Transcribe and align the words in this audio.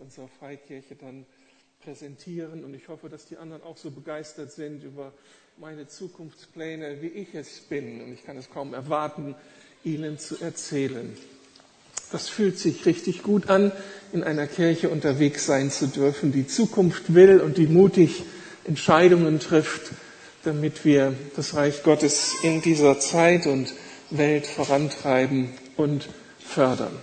unserer 0.00 0.28
Freikirche 0.38 0.96
dann 0.96 1.26
präsentieren. 1.82 2.64
Und 2.64 2.74
ich 2.74 2.88
hoffe, 2.88 3.08
dass 3.08 3.26
die 3.26 3.36
anderen 3.36 3.62
auch 3.62 3.76
so 3.76 3.90
begeistert 3.90 4.52
sind 4.52 4.82
über 4.82 5.12
meine 5.56 5.86
Zukunftspläne, 5.86 7.02
wie 7.02 7.08
ich 7.08 7.34
es 7.34 7.60
bin. 7.60 8.00
Und 8.00 8.12
ich 8.12 8.24
kann 8.24 8.36
es 8.36 8.50
kaum 8.50 8.74
erwarten, 8.74 9.34
Ihnen 9.84 10.18
zu 10.18 10.38
erzählen. 10.40 11.16
Das 12.12 12.28
fühlt 12.28 12.58
sich 12.58 12.86
richtig 12.86 13.22
gut 13.22 13.48
an, 13.48 13.72
in 14.12 14.24
einer 14.24 14.46
Kirche 14.46 14.88
unterwegs 14.88 15.46
sein 15.46 15.70
zu 15.70 15.86
dürfen, 15.86 16.32
die 16.32 16.46
Zukunft 16.46 17.14
will 17.14 17.40
und 17.40 17.56
die 17.56 17.66
mutig 17.66 18.24
Entscheidungen 18.64 19.38
trifft, 19.38 19.92
damit 20.42 20.84
wir 20.84 21.14
das 21.36 21.54
Reich 21.54 21.82
Gottes 21.82 22.34
in 22.42 22.62
dieser 22.62 22.98
Zeit 22.98 23.46
und 23.46 23.72
Welt 24.10 24.46
vorantreiben 24.46 25.50
und 25.76 26.08
fördern. 26.38 26.96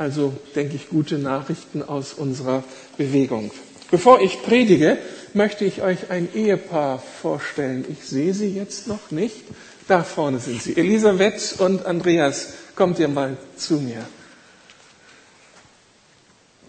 Also 0.00 0.32
denke 0.56 0.76
ich 0.76 0.88
gute 0.88 1.18
Nachrichten 1.18 1.82
aus 1.82 2.14
unserer 2.14 2.64
Bewegung. 2.96 3.50
Bevor 3.90 4.22
ich 4.22 4.42
predige, 4.42 4.96
möchte 5.34 5.66
ich 5.66 5.82
euch 5.82 6.10
ein 6.10 6.26
Ehepaar 6.34 6.98
vorstellen. 7.20 7.84
Ich 7.86 8.08
sehe 8.08 8.32
sie 8.32 8.48
jetzt 8.48 8.88
noch 8.88 9.10
nicht. 9.10 9.42
Da 9.88 10.02
vorne 10.02 10.38
sind 10.38 10.62
sie. 10.62 10.74
Elisabeth 10.74 11.56
und 11.58 11.84
Andreas, 11.84 12.54
kommt 12.76 12.98
ihr 12.98 13.08
mal 13.08 13.36
zu 13.58 13.74
mir. 13.74 14.06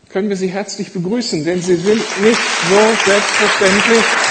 Können 0.10 0.28
wir 0.28 0.36
sie 0.36 0.50
herzlich 0.50 0.92
begrüßen, 0.92 1.46
denn 1.46 1.62
sie 1.62 1.78
sind 1.78 2.02
nicht 2.22 2.42
so 2.70 3.10
selbstverständlich. 3.10 4.31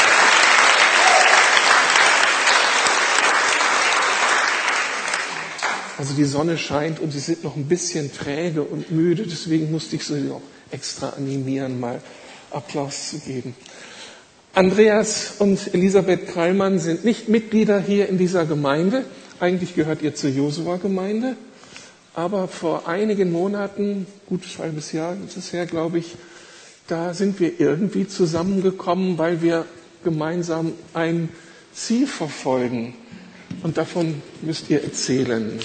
Also 6.00 6.14
die 6.14 6.24
Sonne 6.24 6.56
scheint 6.56 6.98
und 6.98 7.10
sie 7.10 7.18
sind 7.18 7.44
noch 7.44 7.56
ein 7.56 7.66
bisschen 7.66 8.10
träge 8.10 8.62
und 8.62 8.90
müde, 8.90 9.24
deswegen 9.26 9.70
musste 9.70 9.96
ich 9.96 10.04
sie 10.04 10.30
auch 10.30 10.40
extra 10.70 11.10
animieren, 11.10 11.78
mal 11.78 12.00
Applaus 12.50 13.10
zu 13.10 13.18
geben. 13.18 13.54
Andreas 14.54 15.34
und 15.40 15.74
Elisabeth 15.74 16.28
Kreilmann 16.28 16.78
sind 16.78 17.04
nicht 17.04 17.28
Mitglieder 17.28 17.78
hier 17.82 18.08
in 18.08 18.16
dieser 18.16 18.46
Gemeinde. 18.46 19.04
Eigentlich 19.40 19.74
gehört 19.74 20.00
ihr 20.00 20.14
zur 20.14 20.30
Josua-Gemeinde. 20.30 21.36
Aber 22.14 22.48
vor 22.48 22.88
einigen 22.88 23.30
Monaten, 23.30 24.06
gut 24.26 24.40
ein 24.44 24.58
halbes 24.58 24.92
Jahr 24.92 25.18
ist 25.26 25.36
es 25.36 25.52
her, 25.52 25.66
glaube 25.66 25.98
ich, 25.98 26.14
da 26.86 27.12
sind 27.12 27.40
wir 27.40 27.60
irgendwie 27.60 28.08
zusammengekommen, 28.08 29.18
weil 29.18 29.42
wir 29.42 29.66
gemeinsam 30.02 30.72
ein 30.94 31.28
Ziel 31.74 32.06
verfolgen. 32.06 32.94
Und 33.62 33.76
davon 33.76 34.22
müsst 34.40 34.70
ihr 34.70 34.82
erzählen. 34.82 35.60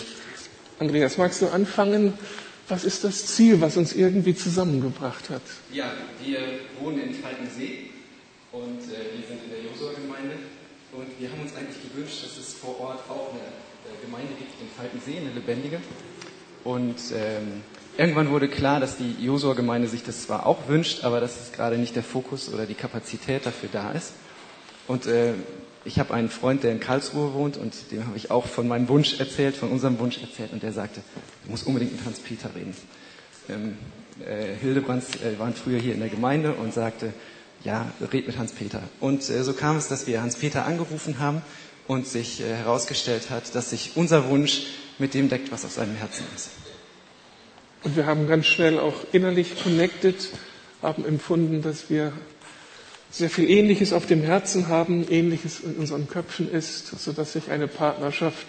Andreas, 0.77 1.17
magst 1.17 1.41
du 1.41 1.47
anfangen? 1.47 2.13
Was 2.67 2.83
ist 2.83 3.03
das 3.03 3.27
Ziel, 3.27 3.61
was 3.61 3.77
uns 3.77 3.93
irgendwie 3.93 4.35
zusammengebracht 4.35 5.29
hat? 5.29 5.41
Ja, 5.71 5.91
wir 6.23 6.39
wohnen 6.81 6.99
in 6.99 7.13
Falkensee 7.13 7.91
und 8.51 8.81
äh, 8.81 9.15
wir 9.15 9.27
sind 9.27 9.39
in 9.45 9.51
der 9.51 9.71
Josua-Gemeinde 9.71 10.35
und 10.91 11.07
wir 11.17 11.31
haben 11.31 11.41
uns 11.41 11.55
eigentlich 11.55 11.81
gewünscht, 11.89 12.25
dass 12.25 12.37
es 12.37 12.53
vor 12.55 12.79
Ort 12.81 12.99
auch 13.09 13.29
eine 13.31 13.39
äh, 13.39 14.05
Gemeinde 14.05 14.33
gibt 14.37 14.51
in 14.59 14.67
Falkensee, 14.75 15.19
eine 15.19 15.31
lebendige. 15.33 15.79
Und 16.65 16.97
ähm, 17.13 17.61
irgendwann 17.97 18.29
wurde 18.29 18.49
klar, 18.49 18.79
dass 18.81 18.97
die 18.97 19.15
Josua-Gemeinde 19.23 19.87
sich 19.87 20.03
das 20.03 20.23
zwar 20.23 20.45
auch 20.45 20.67
wünscht, 20.67 21.05
aber 21.05 21.21
dass 21.21 21.39
es 21.39 21.51
gerade 21.53 21.77
nicht 21.77 21.95
der 21.95 22.03
Fokus 22.03 22.51
oder 22.53 22.65
die 22.65 22.73
Kapazität 22.73 23.45
dafür 23.45 23.69
da 23.71 23.91
ist. 23.91 24.13
Und 24.87 25.05
äh, 25.05 25.35
ich 25.85 25.99
habe 25.99 26.13
einen 26.13 26.29
Freund, 26.29 26.63
der 26.63 26.71
in 26.71 26.79
Karlsruhe 26.79 27.33
wohnt 27.33 27.57
und 27.57 27.73
dem 27.91 28.05
habe 28.07 28.17
ich 28.17 28.31
auch 28.31 28.47
von 28.47 28.67
meinem 28.67 28.89
Wunsch 28.89 29.19
erzählt, 29.19 29.55
von 29.55 29.69
unserem 29.69 29.99
Wunsch 29.99 30.17
erzählt 30.19 30.51
und 30.51 30.63
der 30.63 30.73
sagte, 30.73 31.01
du 31.45 31.51
musst 31.51 31.65
unbedingt 31.67 31.93
mit 31.93 32.03
Hans-Peter 32.05 32.49
reden. 32.55 32.75
Ähm, 33.47 33.77
äh, 34.25 34.55
Hildebrands 34.59 35.21
äh, 35.21 35.37
waren 35.37 35.53
früher 35.53 35.79
hier 35.79 35.93
in 35.93 35.99
der 35.99 36.09
Gemeinde 36.09 36.53
und 36.53 36.73
sagte, 36.73 37.13
ja, 37.63 37.91
red 38.11 38.27
mit 38.27 38.37
Hans-Peter. 38.37 38.81
Und 38.99 39.29
äh, 39.29 39.43
so 39.43 39.53
kam 39.53 39.77
es, 39.77 39.87
dass 39.87 40.07
wir 40.07 40.21
Hans-Peter 40.21 40.65
angerufen 40.65 41.19
haben 41.19 41.43
und 41.87 42.07
sich 42.07 42.41
äh, 42.41 42.55
herausgestellt 42.55 43.29
hat, 43.29 43.53
dass 43.53 43.69
sich 43.69 43.91
unser 43.95 44.29
Wunsch 44.29 44.63
mit 44.97 45.13
dem 45.13 45.29
deckt, 45.29 45.51
was 45.51 45.65
auf 45.65 45.71
seinem 45.71 45.95
Herzen 45.95 46.25
ist. 46.35 46.49
Und 47.83 47.95
wir 47.95 48.07
haben 48.07 48.27
ganz 48.27 48.47
schnell 48.47 48.79
auch 48.79 48.95
innerlich 49.11 49.61
connected, 49.61 50.15
haben 50.81 51.05
empfunden, 51.05 51.61
dass 51.61 51.89
wir 51.89 52.13
sehr 53.15 53.29
viel 53.29 53.49
Ähnliches 53.49 53.93
auf 53.93 54.05
dem 54.07 54.21
Herzen 54.21 54.67
haben, 54.67 55.05
Ähnliches 55.09 55.61
in 55.61 55.75
unseren 55.75 56.09
Köpfen 56.09 56.51
ist, 56.51 56.99
sodass 56.99 57.31
sich 57.31 57.49
eine 57.49 57.69
Partnerschaft 57.69 58.45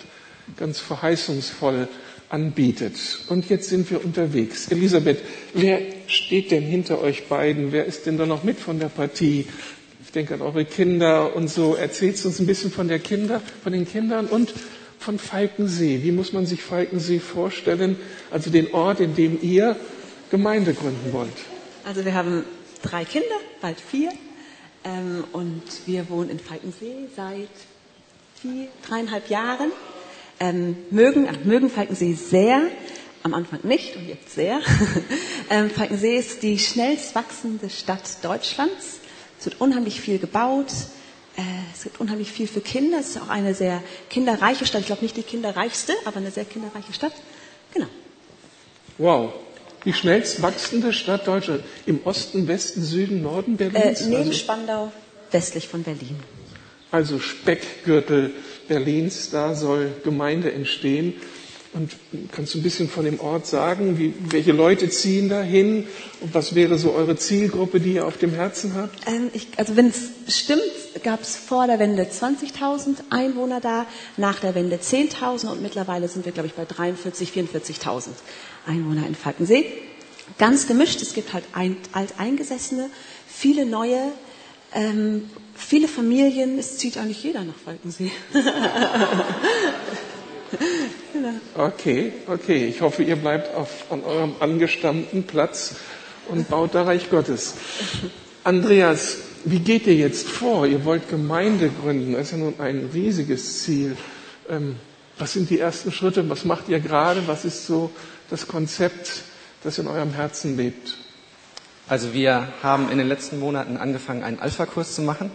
ganz 0.57 0.81
verheißungsvoll 0.81 1.87
anbietet. 2.31 2.95
Und 3.29 3.49
jetzt 3.49 3.69
sind 3.69 3.89
wir 3.93 4.05
unterwegs. 4.05 4.67
Elisabeth, 4.69 5.19
wer 5.55 5.79
steht 6.09 6.51
denn 6.51 6.65
hinter 6.65 7.01
euch 7.01 7.29
beiden? 7.29 7.71
Wer 7.71 7.85
ist 7.85 8.07
denn 8.07 8.19
da 8.19 8.27
noch 8.27 8.43
mit 8.43 8.59
von 8.59 8.81
der 8.81 8.89
Partie? 8.89 9.47
Ich 10.05 10.11
denke 10.11 10.35
an 10.35 10.43
eure 10.43 10.65
Kinder 10.65 11.37
und 11.37 11.49
so. 11.49 11.77
Erzählt 11.77 12.25
uns 12.25 12.41
ein 12.41 12.47
bisschen 12.47 12.73
von 12.73 12.89
der 12.89 12.99
Kinder, 12.99 13.41
von 13.63 13.73
den 13.73 13.87
Kindern 13.87 14.27
und 14.27 14.53
von 14.99 15.21
Falkensee. 15.21 16.01
Wie 16.03 16.11
muss 16.11 16.33
man 16.33 16.45
sich 16.45 16.63
Falkensee 16.63 17.21
vorstellen? 17.21 17.97
Also 18.33 18.51
den 18.51 18.75
Ort, 18.75 18.99
in 18.99 19.15
dem 19.15 19.39
ihr 19.41 19.77
Gemeinde 20.33 20.75
gründen 20.75 21.13
wollt. 21.13 21.29
Also 21.85 22.05
wir 22.05 22.15
haben 22.15 22.43
drei 22.83 23.05
Kinder, 23.05 23.37
bald 23.61 23.79
vier. 23.81 24.11
Ähm, 24.87 25.25
und 25.33 25.63
wir 25.87 26.09
wohnen 26.09 26.31
in 26.31 26.39
Falkensee 26.39 27.09
seit 27.17 27.49
vier, 28.41 28.69
dreieinhalb 28.87 29.29
Jahren. 29.29 29.73
Ähm, 30.39 30.77
mögen, 30.91 31.27
mögen 31.45 31.71
Falkensee 31.71 32.15
sehr. 32.15 32.63
Am 33.25 33.35
Anfang 33.35 33.59
nicht 33.65 33.97
und 33.97 34.07
jetzt 34.07 34.33
sehr. 34.37 34.61
ähm, 35.51 35.71
Falkensee 35.71 36.17
ist 36.17 36.45
die 36.45 36.59
schnellst 36.61 37.17
wachsende 37.17 37.69
Stadt 37.69 38.23
Deutschlands. 38.23 39.01
Es 39.41 39.47
wird 39.47 39.61
unheimlich 39.61 40.01
viel 40.01 40.21
gebaut. 40.21 40.71
Äh, 41.37 41.43
es 41.75 41.83
gibt 41.83 41.99
unheimlich 41.99 42.31
viel 42.31 42.47
für 42.47 42.61
Kinder. 42.61 43.01
Es 43.01 43.09
ist 43.09 43.21
auch 43.21 43.29
eine 43.29 43.55
sehr 43.55 43.83
kinderreiche 44.09 44.67
Stadt. 44.67 44.83
Ich 44.83 44.87
glaube 44.87 45.03
nicht 45.03 45.17
die 45.17 45.25
kinderreichste, 45.25 45.95
aber 46.05 46.19
eine 46.19 46.31
sehr 46.31 46.45
kinderreiche 46.45 46.93
Stadt. 46.93 47.13
Genau. 47.75 47.89
Wow. 48.99 49.33
Die 49.87 49.93
schnellst 49.93 50.43
wachsende 50.43 50.93
Stadt 50.93 51.29
Deutschlands. 51.29 51.65
Im 51.87 52.01
Osten, 52.05 52.49
Westen, 52.49 52.83
Süden, 52.83 53.23
Norden 53.23 53.57
Berlins? 53.57 54.01
Äh, 54.01 54.09
neben 54.09 54.17
also, 54.17 54.33
Spandau, 54.33 54.93
westlich 55.31 55.69
von 55.69 55.85
Berlin. 55.85 56.17
Also 56.91 57.21
Speckgürtel 57.21 58.33
Berlins, 58.67 59.31
da 59.31 59.55
soll 59.55 59.93
Gemeinde 60.03 60.53
entstehen. 60.53 61.15
Und 61.73 61.93
kannst 62.33 62.55
du 62.55 62.59
ein 62.59 62.63
bisschen 62.63 62.89
von 62.89 63.05
dem 63.05 63.21
Ort 63.21 63.47
sagen? 63.47 63.99
Wie, 63.99 64.15
welche 64.31 64.53
Leute 64.53 64.89
ziehen 64.89 65.29
da 65.29 65.43
hin? 65.43 65.87
Und 66.21 66.35
was 66.35 66.55
wäre 66.55 66.79
so 66.79 66.93
eure 66.93 67.17
Zielgruppe, 67.17 67.79
die 67.81 67.95
ihr 67.95 68.07
auf 68.07 68.17
dem 68.17 68.33
Herzen 68.33 68.75
habt? 68.75 69.07
Ähm, 69.07 69.31
ich, 69.35 69.49
also 69.57 69.77
wenn 69.77 69.89
es 69.89 70.11
stimmt, 70.35 70.63
gab 71.05 71.21
es 71.21 71.37
vor 71.37 71.67
der 71.67 71.79
Wende 71.79 72.05
20.000 72.05 72.97
Einwohner 73.11 73.61
da, 73.61 73.87
nach 74.17 74.41
der 74.41 74.55
Wende 74.55 74.77
10.000 74.77 75.49
und 75.49 75.63
mittlerweile 75.63 76.09
sind 76.09 76.25
wir, 76.25 76.33
glaube 76.33 76.49
ich, 76.49 76.55
bei 76.55 76.65
43.000, 76.65 77.51
44.000 77.53 78.09
Einwohner 78.67 79.07
in 79.07 79.15
Falkensee. 79.15 79.67
Ganz 80.39 80.67
gemischt. 80.67 81.01
Es 81.03 81.15
gibt 81.15 81.33
halt 81.33 81.45
ein, 81.53 81.77
Alteingesessene, 81.93 82.91
viele 83.27 83.65
neue, 83.65 84.13
ähm, 84.75 85.31
viele 85.55 85.89
Familien. 85.89 86.59
Es 86.59 86.79
zieht 86.79 86.99
eigentlich 86.99 87.23
jeder 87.23 87.45
nach 87.45 87.57
Falkensee. 87.65 88.11
Okay, 91.57 92.13
okay. 92.27 92.67
Ich 92.67 92.81
hoffe, 92.81 93.03
ihr 93.03 93.17
bleibt 93.17 93.55
auf, 93.55 93.91
an 93.91 94.05
eurem 94.05 94.35
angestammten 94.41 95.25
Platz 95.25 95.77
und 96.29 96.49
baut 96.49 96.75
da 96.75 96.83
Reich 96.83 97.11
Gottes. 97.11 97.55
Andreas, 98.45 99.17
wie 99.45 99.59
geht 99.59 99.87
ihr 99.87 99.95
jetzt 99.95 100.29
vor? 100.29 100.67
Ihr 100.67 100.85
wollt 100.85 101.09
Gemeinde 101.09 101.71
gründen. 101.83 102.13
Das 102.13 102.27
ist 102.27 102.33
ja 102.33 102.39
nun 102.39 102.55
ein 102.59 102.91
riesiges 102.93 103.63
Ziel. 103.63 103.97
Ähm, 104.49 104.77
was 105.19 105.33
sind 105.33 105.51
die 105.51 105.59
ersten 105.59 105.93
Schritte? 105.93 106.29
Was 106.29 106.45
macht 106.45 106.69
ihr 106.69 106.81
gerade? 106.81 107.27
Was 107.27 107.45
ist 107.45 107.67
so 107.67 107.91
das 108.31 108.47
Konzept, 108.47 109.23
das 109.63 109.79
in 109.79 109.87
eurem 109.87 110.13
Herzen 110.13 110.57
lebt? 110.57 110.97
Also 111.89 112.13
wir 112.13 112.49
haben 112.63 112.91
in 112.91 112.99
den 112.99 113.09
letzten 113.09 113.39
Monaten 113.39 113.77
angefangen, 113.77 114.25
einen 114.25 114.41
Alpha-Kurs 114.41 114.95
zu 114.95 115.03
machen, 115.03 115.31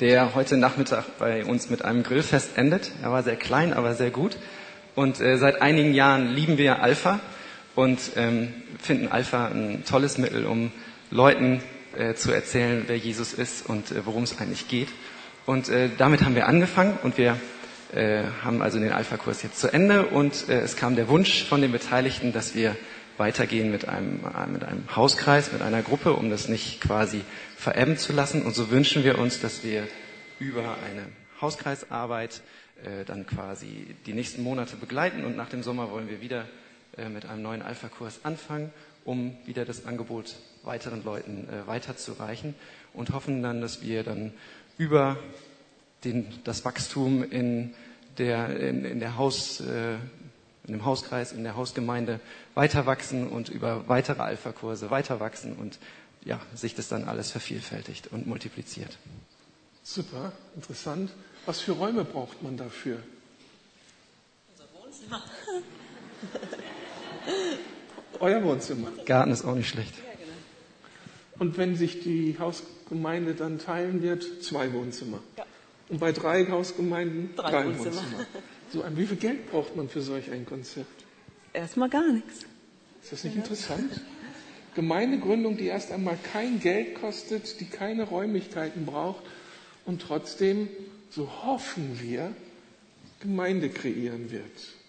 der 0.00 0.34
heute 0.34 0.56
Nachmittag 0.56 1.04
bei 1.18 1.44
uns 1.44 1.70
mit 1.70 1.84
einem 1.84 2.02
Grillfest 2.02 2.58
endet. 2.58 2.90
Er 3.02 3.12
war 3.12 3.22
sehr 3.22 3.36
klein, 3.36 3.72
aber 3.72 3.94
sehr 3.94 4.10
gut. 4.10 4.36
Und 4.94 5.20
äh, 5.20 5.38
seit 5.38 5.62
einigen 5.62 5.94
Jahren 5.94 6.28
lieben 6.28 6.58
wir 6.58 6.82
Alpha 6.82 7.20
und 7.74 7.98
ähm, 8.16 8.52
finden 8.80 9.08
Alpha 9.08 9.46
ein 9.46 9.84
tolles 9.88 10.18
Mittel, 10.18 10.46
um 10.46 10.70
Leuten 11.10 11.62
äh, 11.96 12.14
zu 12.14 12.32
erzählen, 12.32 12.84
wer 12.86 12.96
Jesus 12.96 13.32
ist 13.32 13.68
und 13.68 13.90
äh, 13.92 14.04
worum 14.04 14.24
es 14.24 14.38
eigentlich 14.38 14.68
geht. 14.68 14.88
Und 15.46 15.68
äh, 15.68 15.90
damit 15.96 16.24
haben 16.24 16.34
wir 16.34 16.48
angefangen 16.48 16.98
und 17.02 17.18
wir 17.18 17.38
äh, 17.94 18.24
haben 18.42 18.62
also 18.62 18.78
den 18.78 18.92
Alpha-Kurs 18.92 19.42
jetzt 19.42 19.58
zu 19.58 19.72
Ende 19.72 20.06
und 20.06 20.48
äh, 20.48 20.60
es 20.60 20.76
kam 20.76 20.96
der 20.96 21.08
Wunsch 21.08 21.44
von 21.44 21.60
den 21.60 21.72
Beteiligten, 21.72 22.32
dass 22.32 22.54
wir 22.54 22.76
weitergehen 23.16 23.70
mit 23.70 23.88
einem, 23.88 24.20
äh, 24.24 24.46
mit 24.46 24.64
einem 24.64 24.84
Hauskreis, 24.94 25.52
mit 25.52 25.62
einer 25.62 25.82
Gruppe, 25.82 26.14
um 26.14 26.30
das 26.30 26.48
nicht 26.48 26.80
quasi 26.80 27.22
verebben 27.56 27.96
zu 27.96 28.12
lassen. 28.12 28.42
Und 28.42 28.54
so 28.54 28.70
wünschen 28.70 29.04
wir 29.04 29.18
uns, 29.18 29.40
dass 29.40 29.62
wir 29.62 29.86
über 30.40 30.76
eine 30.84 31.06
Hauskreisarbeit 31.40 32.42
äh, 32.84 33.04
dann 33.04 33.26
quasi 33.26 33.94
die 34.06 34.12
nächsten 34.12 34.42
Monate 34.42 34.76
begleiten 34.76 35.24
und 35.24 35.36
nach 35.36 35.48
dem 35.48 35.62
Sommer 35.62 35.90
wollen 35.90 36.08
wir 36.08 36.20
wieder 36.20 36.46
äh, 36.96 37.08
mit 37.08 37.26
einem 37.26 37.42
neuen 37.42 37.62
Alpha-Kurs 37.62 38.20
anfangen, 38.24 38.72
um 39.04 39.36
wieder 39.44 39.64
das 39.64 39.86
Angebot 39.86 40.36
weiteren 40.64 41.04
Leuten 41.04 41.48
äh, 41.48 41.66
weiterzureichen 41.66 42.54
und 42.92 43.10
hoffen 43.10 43.42
dann, 43.42 43.60
dass 43.60 43.82
wir 43.82 44.02
dann 44.02 44.32
über 44.78 45.16
den, 46.04 46.26
das 46.44 46.64
Wachstum 46.64 47.22
in 47.22 47.74
der, 48.18 48.60
in, 48.60 48.84
in 48.84 49.00
der 49.00 49.16
Haus, 49.16 49.60
äh, 49.60 49.94
in 50.66 50.72
dem 50.72 50.84
Hauskreis, 50.84 51.32
in 51.32 51.44
der 51.44 51.56
Hausgemeinde 51.56 52.20
weiter 52.54 52.86
wachsen 52.86 53.28
und 53.28 53.48
über 53.48 53.88
weitere 53.88 54.22
Alpha-Kurse 54.22 54.90
weiter 54.90 55.20
wachsen 55.20 55.54
und 55.54 55.78
ja, 56.24 56.40
sich 56.54 56.74
das 56.74 56.88
dann 56.88 57.04
alles 57.04 57.30
vervielfältigt 57.30 58.08
und 58.12 58.26
multipliziert. 58.26 58.98
Super, 59.82 60.32
interessant. 60.56 61.10
Was 61.44 61.60
für 61.60 61.72
Räume 61.72 62.04
braucht 62.04 62.42
man 62.42 62.56
dafür? 62.56 62.98
Unser 64.50 64.64
Wohnzimmer. 64.82 65.22
Euer 68.20 68.42
Wohnzimmer. 68.42 68.88
Garten 69.04 69.32
ist 69.32 69.44
auch 69.44 69.54
nicht 69.54 69.68
schlecht. 69.68 69.92
Und 71.38 71.58
wenn 71.58 71.76
sich 71.76 72.00
die 72.00 72.38
Hausgemeinde 72.38 73.34
dann 73.34 73.58
teilen 73.58 74.02
wird, 74.02 74.42
zwei 74.42 74.72
Wohnzimmer. 74.72 75.20
Ja. 75.88 75.92
Und 75.92 76.00
bei 76.00 76.12
drei 76.12 76.46
Hausgemeinden 76.46 77.30
Drei 77.36 77.50
drei, 77.50 77.66
Wohnzimmer. 77.66 77.96
Wohnzimmer. 77.96 78.26
So, 78.72 78.84
wie 78.96 79.06
viel 79.06 79.16
Geld 79.16 79.50
braucht 79.50 79.76
man 79.76 79.88
für 79.88 80.00
solch 80.00 80.30
ein 80.30 80.46
Konzept? 80.46 81.04
Erstmal 81.52 81.88
gar 81.88 82.10
nichts. 82.12 82.46
Ist 83.02 83.12
das 83.12 83.24
nicht 83.24 83.36
interessant? 83.36 84.00
Gemeindegründung, 84.74 85.56
die 85.56 85.66
erst 85.66 85.92
einmal 85.92 86.18
kein 86.32 86.58
Geld 86.58 86.96
kostet, 86.96 87.60
die 87.60 87.66
keine 87.66 88.04
Räumlichkeiten 88.04 88.86
braucht 88.86 89.22
und 89.84 90.02
trotzdem, 90.02 90.68
so 91.10 91.30
hoffen 91.44 92.00
wir, 92.02 92.32
Gemeinde 93.20 93.68
kreieren 93.68 94.30
wird. 94.32 94.44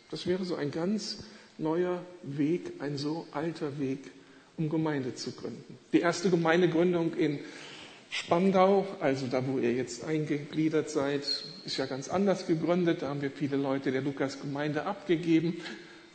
Das 0.09 0.25
wäre 0.25 0.43
so 0.45 0.55
ein 0.55 0.71
ganz 0.71 1.23
neuer 1.57 2.03
Weg, 2.23 2.73
ein 2.79 2.97
so 2.97 3.27
alter 3.31 3.79
Weg, 3.79 3.99
um 4.57 4.69
Gemeinde 4.69 5.13
zu 5.15 5.31
gründen. 5.31 5.77
Die 5.93 5.99
erste 5.99 6.29
Gemeindegründung 6.29 7.13
in 7.13 7.39
Spandau, 8.09 8.87
also 9.01 9.27
da, 9.27 9.45
wo 9.45 9.57
ihr 9.59 9.73
jetzt 9.73 10.05
eingegliedert 10.05 10.89
seid, 10.89 11.23
ist 11.65 11.77
ja 11.77 11.85
ganz 11.85 12.07
anders 12.07 12.47
gegründet. 12.47 13.01
Da 13.01 13.09
haben 13.09 13.21
wir 13.21 13.31
viele 13.31 13.57
Leute 13.57 13.91
der 13.91 14.01
Lukas-Gemeinde 14.01 14.85
abgegeben, 14.85 15.61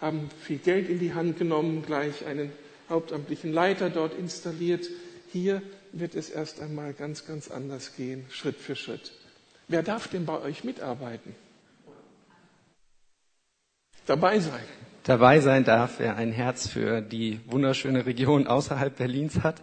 haben 0.01 0.31
viel 0.41 0.59
Geld 0.59 0.89
in 0.89 0.99
die 0.99 1.15
Hand 1.15 1.39
genommen, 1.39 1.83
gleich 1.85 2.25
einen 2.27 2.53
hauptamtlichen 2.89 3.53
Leiter 3.53 3.91
dort 3.91 4.19
installiert. 4.19 4.89
Hier 5.33 5.63
wird 5.93 6.15
es 6.15 6.31
erst 6.31 6.61
einmal 6.61 6.93
ganz, 6.95 7.27
ganz 7.27 7.51
anders 7.51 7.97
gehen, 7.97 8.25
Schritt 8.31 8.57
für 8.57 8.77
Schritt. 8.77 9.13
Wer 9.69 9.83
darf 9.83 10.09
denn 10.09 10.25
bei 10.25 10.41
euch 10.41 10.65
mitarbeiten? 10.65 11.35
Dabei 14.07 14.41
sein. 14.41 14.65
Dabei 15.05 15.41
sein 15.41 15.65
darf, 15.65 15.99
wer 15.99 16.17
ein 16.17 16.33
Herz 16.33 16.69
für 16.69 17.01
die 17.01 17.41
wunderschöne 17.47 18.07
Region 18.07 18.47
außerhalb 18.47 18.97
Berlins 18.97 19.43
hat. 19.43 19.63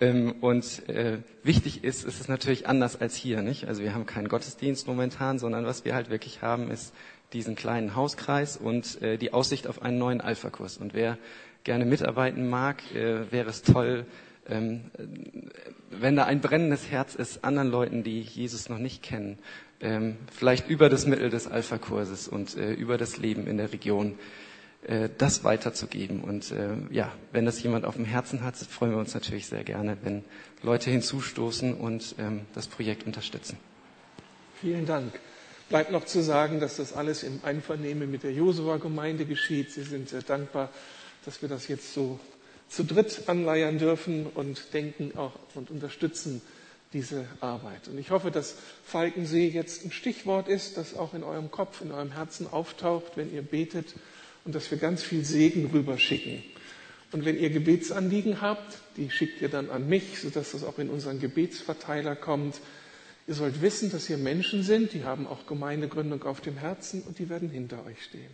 Ähm, 0.00 0.34
und 0.40 0.88
äh, 0.88 1.18
wichtig 1.42 1.84
ist, 1.84 2.04
ist 2.04 2.20
es 2.20 2.28
natürlich 2.28 2.66
anders 2.66 3.00
als 3.00 3.14
hier, 3.14 3.42
nicht? 3.42 3.68
Also 3.68 3.82
wir 3.82 3.94
haben 3.94 4.06
keinen 4.06 4.28
Gottesdienst 4.28 4.86
momentan, 4.86 5.38
sondern 5.38 5.66
was 5.66 5.84
wir 5.84 5.94
halt 5.94 6.10
wirklich 6.10 6.42
haben, 6.42 6.70
ist 6.70 6.92
diesen 7.32 7.54
kleinen 7.54 7.94
Hauskreis 7.94 8.56
und 8.56 9.00
äh, 9.02 9.18
die 9.18 9.32
Aussicht 9.32 9.66
auf 9.66 9.82
einen 9.82 9.98
neuen 9.98 10.20
Alpha-Kurs. 10.20 10.78
Und 10.78 10.94
wer 10.94 11.18
gerne 11.64 11.84
mitarbeiten 11.84 12.48
mag, 12.48 12.82
äh, 12.94 13.30
wäre 13.30 13.50
es 13.50 13.62
toll, 13.62 14.06
ähm, 14.48 14.82
wenn 15.90 16.16
da 16.16 16.24
ein 16.24 16.40
brennendes 16.40 16.90
Herz 16.90 17.14
ist, 17.14 17.44
anderen 17.44 17.70
Leuten, 17.70 18.02
die 18.02 18.20
Jesus 18.20 18.68
noch 18.68 18.78
nicht 18.78 19.02
kennen, 19.02 19.38
ähm, 19.80 20.16
vielleicht 20.32 20.68
über 20.68 20.88
das 20.88 21.06
Mittel 21.06 21.30
des 21.30 21.46
Alpha-Kurses 21.46 22.28
und 22.28 22.56
äh, 22.56 22.72
über 22.72 22.98
das 22.98 23.16
Leben 23.16 23.46
in 23.46 23.56
der 23.56 23.72
Region, 23.72 24.18
äh, 24.86 25.08
das 25.16 25.44
weiterzugeben. 25.44 26.22
Und 26.22 26.50
äh, 26.50 26.76
ja, 26.90 27.12
wenn 27.32 27.44
das 27.44 27.62
jemand 27.62 27.84
auf 27.84 27.96
dem 27.96 28.04
Herzen 28.04 28.42
hat, 28.42 28.56
freuen 28.56 28.92
wir 28.92 28.98
uns 28.98 29.14
natürlich 29.14 29.46
sehr 29.46 29.64
gerne, 29.64 29.96
wenn 30.02 30.24
Leute 30.62 30.90
hinzustoßen 30.90 31.74
und 31.74 32.14
ähm, 32.18 32.42
das 32.54 32.66
Projekt 32.66 33.06
unterstützen. 33.06 33.58
Vielen 34.60 34.86
Dank. 34.86 35.12
Bleibt 35.68 35.90
noch 35.90 36.04
zu 36.04 36.22
sagen, 36.22 36.60
dass 36.60 36.76
das 36.76 36.92
alles 36.92 37.22
im 37.22 37.40
Einvernehmen 37.42 38.10
mit 38.10 38.22
der 38.22 38.32
Josua-Gemeinde 38.32 39.24
geschieht. 39.24 39.70
Sie 39.72 39.82
sind 39.82 40.08
sehr 40.10 40.22
dankbar, 40.22 40.70
dass 41.24 41.40
wir 41.40 41.48
das 41.48 41.68
jetzt 41.68 41.94
so 41.94 42.20
zu 42.68 42.84
dritt 42.84 43.28
anleiern 43.28 43.78
dürfen 43.78 44.26
und 44.26 44.74
denken 44.74 45.16
auch 45.16 45.32
und 45.54 45.70
unterstützen 45.70 46.42
diese 46.92 47.26
Arbeit. 47.40 47.88
Und 47.88 47.98
ich 47.98 48.10
hoffe, 48.10 48.30
dass 48.30 48.56
Falkensee 48.84 49.48
jetzt 49.48 49.84
ein 49.84 49.92
Stichwort 49.92 50.48
ist, 50.48 50.76
das 50.76 50.94
auch 50.96 51.14
in 51.14 51.24
eurem 51.24 51.50
Kopf, 51.50 51.80
in 51.80 51.90
eurem 51.90 52.12
Herzen 52.12 52.46
auftaucht, 52.46 53.16
wenn 53.16 53.32
ihr 53.34 53.42
betet 53.42 53.94
und 54.44 54.54
dass 54.54 54.70
wir 54.70 54.78
ganz 54.78 55.02
viel 55.02 55.24
Segen 55.24 55.70
rüberschicken. 55.72 56.42
Und 57.12 57.24
wenn 57.24 57.38
ihr 57.38 57.50
Gebetsanliegen 57.50 58.40
habt, 58.40 58.78
die 58.96 59.10
schickt 59.10 59.40
ihr 59.40 59.48
dann 59.48 59.70
an 59.70 59.88
mich, 59.88 60.20
sodass 60.20 60.52
das 60.52 60.64
auch 60.64 60.78
in 60.78 60.90
unseren 60.90 61.20
Gebetsverteiler 61.20 62.16
kommt. 62.16 62.60
Ihr 63.26 63.34
sollt 63.34 63.62
wissen, 63.62 63.90
dass 63.90 64.06
hier 64.06 64.18
Menschen 64.18 64.62
sind, 64.62 64.92
die 64.92 65.04
haben 65.04 65.26
auch 65.26 65.46
Gemeindegründung 65.46 66.24
auf 66.24 66.40
dem 66.40 66.56
Herzen 66.56 67.02
und 67.02 67.18
die 67.18 67.28
werden 67.28 67.48
hinter 67.48 67.86
euch 67.86 68.02
stehen. 68.02 68.30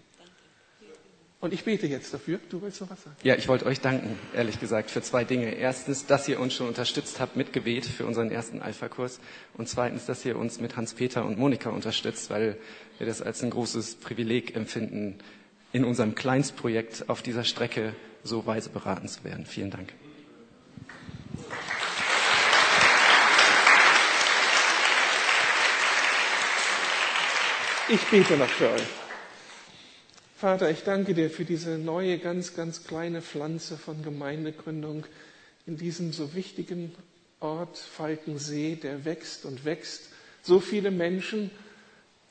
Und 1.40 1.54
ich 1.54 1.64
bete 1.64 1.86
jetzt 1.86 2.12
dafür. 2.12 2.38
Du 2.50 2.60
willst 2.60 2.82
noch 2.82 2.90
was 2.90 3.02
sagen? 3.02 3.16
Ja, 3.22 3.34
ich 3.34 3.48
wollte 3.48 3.64
euch 3.64 3.80
danken, 3.80 4.18
ehrlich 4.34 4.60
gesagt, 4.60 4.90
für 4.90 5.00
zwei 5.00 5.24
Dinge. 5.24 5.54
Erstens, 5.54 6.04
dass 6.04 6.28
ihr 6.28 6.38
uns 6.38 6.52
schon 6.52 6.68
unterstützt 6.68 7.18
habt 7.18 7.34
mit 7.34 7.54
Gebet 7.54 7.86
für 7.86 8.04
unseren 8.04 8.30
ersten 8.30 8.60
Alpha-Kurs. 8.60 9.20
Und 9.54 9.66
zweitens, 9.66 10.04
dass 10.04 10.22
ihr 10.26 10.36
uns 10.36 10.60
mit 10.60 10.76
Hans-Peter 10.76 11.24
und 11.24 11.38
Monika 11.38 11.70
unterstützt, 11.70 12.28
weil 12.28 12.58
wir 12.98 13.06
das 13.06 13.22
als 13.22 13.42
ein 13.42 13.48
großes 13.48 13.96
Privileg 13.96 14.54
empfinden, 14.54 15.18
in 15.72 15.84
unserem 15.84 16.14
Kleinstprojekt 16.14 17.08
auf 17.08 17.22
dieser 17.22 17.44
Strecke 17.44 17.94
so 18.24 18.46
weise 18.46 18.70
beraten 18.70 19.08
zu 19.08 19.24
werden. 19.24 19.46
Vielen 19.46 19.70
Dank. 19.70 19.92
Ich 27.88 28.02
bete 28.02 28.36
noch 28.36 28.48
für 28.48 28.70
euch. 28.70 28.86
Vater, 30.36 30.70
ich 30.70 30.84
danke 30.84 31.12
dir 31.12 31.28
für 31.28 31.44
diese 31.44 31.76
neue, 31.76 32.18
ganz, 32.18 32.54
ganz 32.54 32.84
kleine 32.84 33.20
Pflanze 33.20 33.76
von 33.76 34.02
Gemeindegründung 34.02 35.06
in 35.66 35.76
diesem 35.76 36.12
so 36.12 36.34
wichtigen 36.34 36.94
Ort 37.40 37.76
Falkensee, 37.78 38.76
der 38.76 39.04
wächst 39.04 39.44
und 39.44 39.64
wächst. 39.64 40.10
So 40.42 40.60
viele 40.60 40.90
Menschen, 40.90 41.50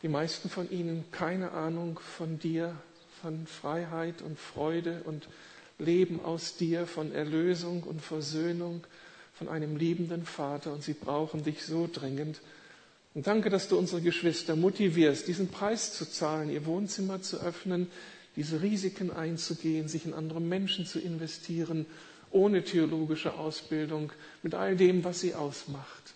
die 0.02 0.08
meisten 0.08 0.50
von 0.50 0.72
ihnen 0.72 1.04
keine 1.12 1.52
Ahnung 1.52 2.00
von 2.00 2.40
dir, 2.40 2.76
von 3.22 3.48
Freiheit 3.48 4.22
und 4.22 4.40
Freude 4.40 5.02
und 5.06 5.28
Leben 5.78 6.24
aus 6.24 6.58
dir, 6.58 6.86
von 6.86 7.14
Erlösung 7.14 7.84
und 7.84 8.02
Versöhnung, 8.02 8.84
von 9.34 9.48
einem 9.48 9.78
liebenden 9.78 10.26
Vater. 10.26 10.74
Und 10.74 10.84
sie 10.84 10.94
brauchen 10.94 11.44
dich 11.44 11.66
so 11.66 11.90
dringend. 11.92 12.42
Und 13.14 13.28
danke, 13.28 13.50
dass 13.50 13.68
du 13.68 13.78
unsere 13.78 14.02
Geschwister 14.02 14.56
motivierst, 14.56 15.28
diesen 15.28 15.48
Preis 15.48 15.94
zu 15.94 16.06
zahlen, 16.06 16.50
ihr 16.50 16.66
Wohnzimmer 16.66 17.22
zu 17.22 17.42
öffnen, 17.42 17.88
diese 18.36 18.62
Risiken 18.62 19.12
einzugehen, 19.12 19.88
sich 19.88 20.06
in 20.06 20.14
andere 20.14 20.42
Menschen 20.42 20.86
zu 20.86 21.00
investieren, 21.00 21.86
ohne 22.32 22.64
theologische 22.64 23.34
Ausbildung, 23.34 24.12
mit 24.44 24.54
all 24.54 24.76
dem, 24.76 25.04
was 25.04 25.22
sie 25.22 25.34
ausmacht. 25.34 26.14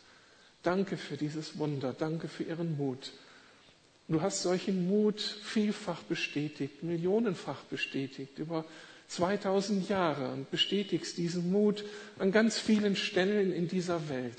Danke 0.61 0.95
für 0.95 1.17
dieses 1.17 1.57
Wunder, 1.57 1.93
danke 1.97 2.27
für 2.27 2.43
ihren 2.43 2.77
Mut. 2.77 3.11
Du 4.13 4.21
hast 4.21 4.43
solchen 4.43 4.87
Mut 4.87 5.19
vielfach 5.19 6.03
bestätigt, 6.03 6.83
millionenfach 6.83 7.63
bestätigt, 7.63 8.37
über 8.37 8.63
2000 9.07 9.89
Jahre 9.89 10.31
und 10.31 10.51
bestätigst 10.51 11.17
diesen 11.17 11.51
Mut 11.51 11.83
an 12.19 12.31
ganz 12.31 12.59
vielen 12.59 12.95
Stellen 12.95 13.51
in 13.51 13.67
dieser 13.67 14.09
Welt. 14.09 14.37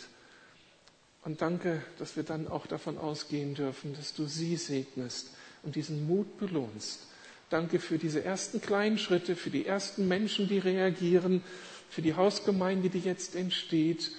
Und 1.25 1.43
danke, 1.43 1.83
dass 1.99 2.14
wir 2.14 2.23
dann 2.23 2.47
auch 2.47 2.69
davon 2.69 2.99
ausgehen 2.99 3.57
dürfen, 3.57 3.97
dass 3.97 4.14
du 4.14 4.26
sie 4.26 4.54
segnest 4.54 5.31
und 5.64 5.75
diesen 5.75 6.07
Mut 6.07 6.38
belohnst. 6.38 7.09
Danke 7.50 7.81
für 7.81 7.99
diese 7.99 8.23
ersten 8.23 8.61
kleinen 8.61 8.97
Schritte, 8.97 9.35
für 9.35 9.50
die 9.50 9.66
ersten 9.66 10.07
Menschen, 10.07 10.47
die 10.47 10.59
reagieren, 10.59 11.43
für 11.90 12.00
die 12.00 12.14
Hausgemeinde, 12.14 12.90
die 12.90 13.00
jetzt 13.00 13.35
entsteht. 13.35 14.12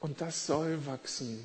Und 0.00 0.22
das 0.22 0.46
soll 0.46 0.86
wachsen. 0.86 1.44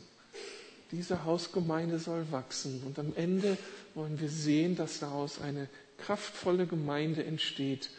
Diese 0.92 1.24
Hausgemeinde 1.26 2.00
soll 2.00 2.32
wachsen. 2.32 2.82
Und 2.86 2.98
am 2.98 3.14
Ende 3.16 3.58
wollen 3.94 4.20
wir 4.20 4.30
sehen, 4.30 4.76
dass 4.76 5.00
daraus 5.00 5.40
eine 5.40 5.70
kraftvolle 5.98 6.66
Gemeinde 6.66 7.24
entsteht, 7.24 7.90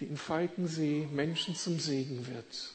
die 0.00 0.04
in 0.04 0.16
Falkensee 0.16 1.08
Menschen 1.12 1.54
zum 1.54 1.78
Segen 1.78 2.26
wird. 2.26 2.72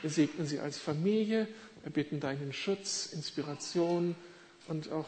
Wir 0.00 0.10
segnen 0.10 0.46
sie 0.46 0.58
als 0.58 0.78
Familie, 0.78 1.46
erbitten 1.84 2.18
deinen 2.18 2.52
Schutz, 2.52 3.06
Inspiration 3.12 4.16
und 4.66 4.90
auch 4.90 5.06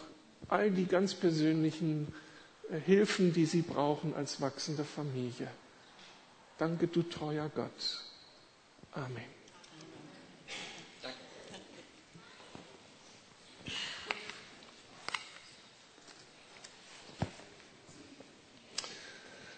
all 0.49 0.71
die 0.71 0.87
ganz 0.87 1.15
persönlichen 1.15 2.13
äh, 2.71 2.79
Hilfen, 2.79 3.33
die 3.33 3.47
sie 3.47 3.63
brauchen 3.63 4.15
als 4.15 4.41
wachsende 4.41 4.85
Familie. 4.85 5.49
Danke, 6.59 6.87
du 6.87 7.03
treuer 7.03 7.51
Gott. 7.55 8.05
Amen. 8.93 9.34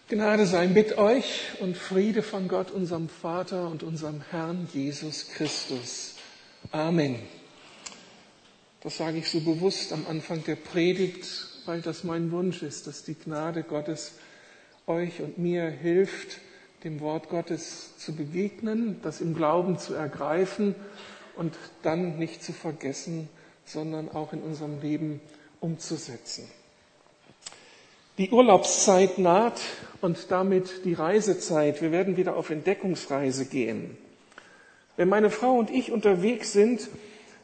Gnade 0.08 0.46
sei 0.46 0.68
mit 0.68 0.98
euch 0.98 1.50
und 1.58 1.76
Friede 1.76 2.22
von 2.22 2.46
Gott, 2.46 2.70
unserem 2.70 3.08
Vater 3.08 3.68
und 3.68 3.82
unserem 3.82 4.22
Herrn 4.30 4.68
Jesus 4.72 5.30
Christus. 5.30 6.14
Amen. 6.70 7.18
Das 8.82 8.98
sage 8.98 9.18
ich 9.18 9.28
so 9.28 9.40
bewusst 9.40 9.92
am 9.92 10.06
Anfang 10.08 10.44
der 10.44 10.54
Predigt, 10.54 11.26
weil 11.64 11.80
das 11.80 12.04
mein 12.04 12.30
Wunsch 12.30 12.62
ist, 12.62 12.86
dass 12.86 13.02
die 13.02 13.16
Gnade 13.16 13.64
Gottes 13.64 14.12
euch 14.86 15.20
und 15.22 15.38
mir 15.38 15.70
hilft, 15.70 16.38
dem 16.84 17.00
Wort 17.00 17.28
Gottes 17.28 17.98
zu 17.98 18.14
begegnen, 18.14 19.00
das 19.02 19.20
im 19.20 19.34
Glauben 19.34 19.76
zu 19.76 19.94
ergreifen 19.94 20.76
und 21.34 21.56
dann 21.82 22.16
nicht 22.16 22.44
zu 22.44 22.52
vergessen, 22.52 23.28
sondern 23.64 24.08
auch 24.08 24.32
in 24.32 24.42
unserem 24.42 24.80
Leben 24.80 25.20
umzusetzen. 25.58 26.48
Die 28.18 28.30
Urlaubszeit 28.30 29.18
naht 29.18 29.60
und 30.00 30.30
damit 30.30 30.86
die 30.86 30.94
Reisezeit. 30.94 31.82
Wir 31.82 31.92
werden 31.92 32.16
wieder 32.16 32.34
auf 32.36 32.48
Entdeckungsreise 32.48 33.44
gehen. 33.44 33.98
Wenn 34.96 35.10
meine 35.10 35.28
Frau 35.28 35.52
und 35.52 35.68
ich 35.68 35.92
unterwegs 35.92 36.50
sind, 36.50 36.88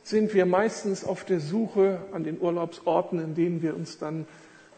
sind 0.02 0.32
wir 0.32 0.46
meistens 0.46 1.04
auf 1.04 1.26
der 1.26 1.40
Suche 1.40 2.00
an 2.12 2.24
den 2.24 2.40
Urlaubsorten, 2.40 3.20
in 3.20 3.34
denen 3.34 3.60
wir 3.60 3.76
uns 3.76 3.98
dann 3.98 4.26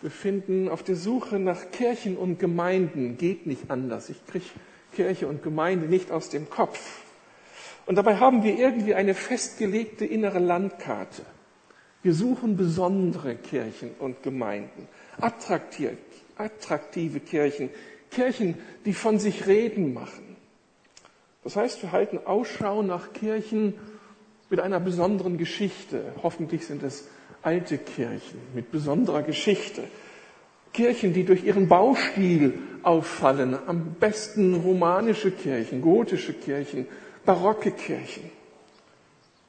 befinden, 0.02 0.68
auf 0.68 0.82
der 0.82 0.96
Suche 0.96 1.38
nach 1.38 1.70
Kirchen 1.70 2.16
und 2.16 2.40
Gemeinden. 2.40 3.16
Geht 3.16 3.46
nicht 3.46 3.70
anders. 3.70 4.08
Ich 4.08 4.26
kriege 4.26 4.46
Kirche 4.96 5.28
und 5.28 5.44
Gemeinde 5.44 5.86
nicht 5.86 6.10
aus 6.10 6.28
dem 6.28 6.50
Kopf. 6.50 7.02
Und 7.86 7.94
dabei 7.94 8.16
haben 8.16 8.42
wir 8.42 8.58
irgendwie 8.58 8.96
eine 8.96 9.14
festgelegte 9.14 10.04
innere 10.04 10.40
Landkarte. 10.40 11.22
Wir 12.02 12.14
suchen 12.14 12.56
besondere 12.56 13.36
Kirchen 13.36 13.92
und 14.00 14.24
Gemeinden 14.24 14.88
attraktiv, 15.20 15.92
attraktive 16.36 17.20
Kirchen, 17.20 17.70
Kirchen, 18.10 18.56
die 18.84 18.94
von 18.94 19.18
sich 19.18 19.46
reden 19.46 19.92
machen. 19.94 20.36
Das 21.42 21.56
heißt, 21.56 21.82
wir 21.82 21.92
halten 21.92 22.18
Ausschau 22.24 22.82
nach 22.82 23.12
Kirchen 23.12 23.74
mit 24.50 24.60
einer 24.60 24.80
besonderen 24.80 25.36
Geschichte. 25.36 26.12
Hoffentlich 26.22 26.66
sind 26.66 26.82
es 26.82 27.08
alte 27.42 27.76
Kirchen 27.76 28.38
mit 28.54 28.70
besonderer 28.70 29.22
Geschichte. 29.22 29.82
Kirchen, 30.72 31.12
die 31.12 31.24
durch 31.24 31.44
ihren 31.44 31.68
Baustil 31.68 32.54
auffallen. 32.82 33.56
Am 33.66 33.94
besten 34.00 34.54
romanische 34.54 35.30
Kirchen, 35.30 35.82
gotische 35.82 36.32
Kirchen, 36.32 36.86
barocke 37.24 37.70
Kirchen. 37.70 38.30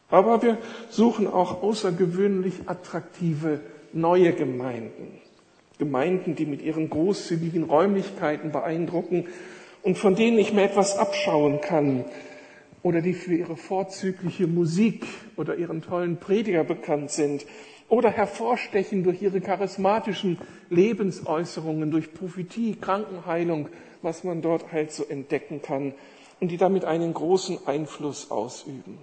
Aber 0.10 0.42
wir 0.42 0.58
suchen 0.90 1.28
auch 1.28 1.64
außergewöhnlich 1.64 2.68
attraktive 2.68 3.62
neue 3.92 4.34
Gemeinden. 4.34 5.20
Gemeinden, 5.78 6.36
die 6.36 6.46
mit 6.46 6.62
ihren 6.62 6.90
großzügigen 6.90 7.64
Räumlichkeiten 7.64 8.52
beeindrucken 8.52 9.28
und 9.84 9.98
von 9.98 10.16
denen 10.16 10.38
ich 10.40 10.54
mir 10.54 10.64
etwas 10.64 10.98
abschauen 10.98 11.62
kann 11.62 12.06
oder 12.82 13.02
die 13.02 13.14
für 13.14 13.36
ihre 13.36 13.58
vorzügliche 13.58 14.48
Musik 14.48 15.06
oder 15.36 15.56
ihren 15.56 15.82
tollen 15.82 16.18
Prediger 16.18 16.64
bekannt 16.64 17.12
sind 17.12 17.46
oder 17.90 18.10
hervorstechen 18.10 19.04
durch 19.04 19.22
ihre 19.22 19.42
charismatischen 19.42 20.40
Lebensäußerungen, 20.70 21.92
durch 21.92 22.14
Prophetie, 22.14 22.76
Krankenheilung, 22.76 23.70
was 24.02 24.24
man 24.24 24.42
dort 24.42 24.72
halt 24.72 24.92
so 24.92 25.04
entdecken 25.04 25.62
kann 25.62 25.94
und 26.40 26.52
die 26.52 26.58
damit 26.58 26.86
einen 26.86 27.14
großen 27.14 27.60
Einfluss 27.68 28.32
ausüben. 28.32 28.98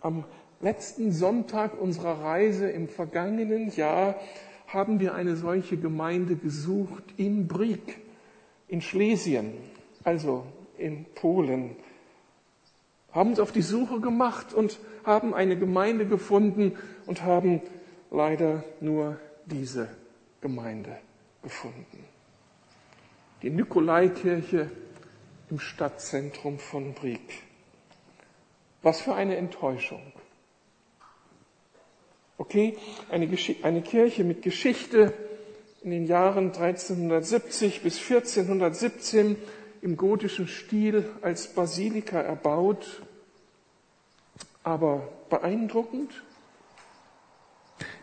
Am 0.00 0.24
letzten 0.60 1.12
Sonntag 1.12 1.80
unserer 1.80 2.22
Reise 2.22 2.68
im 2.68 2.88
vergangenen 2.88 3.70
Jahr 3.74 4.16
haben 4.72 5.00
wir 5.00 5.14
eine 5.14 5.36
solche 5.36 5.76
Gemeinde 5.76 6.36
gesucht 6.36 7.04
in 7.16 7.46
Brik, 7.48 7.98
in 8.68 8.80
Schlesien, 8.80 9.52
also 10.04 10.46
in 10.78 11.04
Polen. 11.14 11.76
Haben 13.12 13.30
uns 13.30 13.40
auf 13.40 13.52
die 13.52 13.62
Suche 13.62 14.00
gemacht 14.00 14.54
und 14.54 14.78
haben 15.04 15.34
eine 15.34 15.58
Gemeinde 15.58 16.06
gefunden 16.06 16.72
und 17.06 17.22
haben 17.22 17.60
leider 18.10 18.64
nur 18.80 19.18
diese 19.46 19.88
Gemeinde 20.40 20.96
gefunden. 21.42 22.04
Die 23.42 23.50
Nikolaikirche 23.50 24.70
im 25.50 25.58
Stadtzentrum 25.58 26.58
von 26.58 26.94
Brik. 26.94 27.42
Was 28.82 29.02
für 29.02 29.14
eine 29.14 29.36
Enttäuschung. 29.36 30.00
Okay, 32.38 32.76
eine, 33.10 33.28
eine 33.62 33.82
Kirche 33.82 34.24
mit 34.24 34.42
Geschichte 34.42 35.12
in 35.82 35.90
den 35.90 36.06
Jahren 36.06 36.46
1370 36.46 37.82
bis 37.82 37.98
1417 37.98 39.36
im 39.82 39.96
gotischen 39.96 40.46
Stil 40.46 41.10
als 41.22 41.48
Basilika 41.48 42.20
erbaut, 42.20 43.02
aber 44.62 45.08
beeindruckend. 45.28 46.22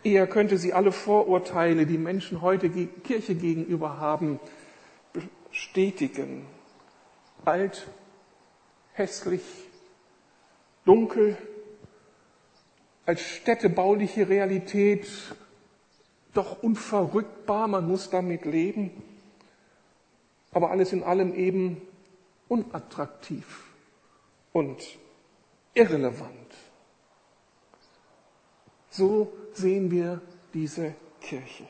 Eher 0.04 0.26
könnte 0.26 0.58
sie 0.58 0.72
alle 0.72 0.92
Vorurteile, 0.92 1.86
die 1.86 1.98
Menschen 1.98 2.42
heute 2.42 2.68
Kirche 2.68 3.34
gegenüber 3.34 3.98
haben, 3.98 4.40
bestätigen. 5.50 6.46
Alt, 7.44 7.86
hässlich, 8.92 9.42
dunkel, 10.84 11.36
als 13.10 13.22
städtebauliche 13.22 14.28
Realität 14.28 15.08
doch 16.32 16.62
unverrückbar, 16.62 17.66
man 17.66 17.88
muss 17.88 18.08
damit 18.08 18.44
leben, 18.44 18.92
aber 20.52 20.70
alles 20.70 20.92
in 20.92 21.02
allem 21.02 21.34
eben 21.34 21.82
unattraktiv 22.46 23.64
und 24.52 24.80
irrelevant. 25.74 26.54
So 28.90 29.32
sehen 29.54 29.90
wir 29.90 30.20
diese 30.54 30.94
Kirche. 31.20 31.66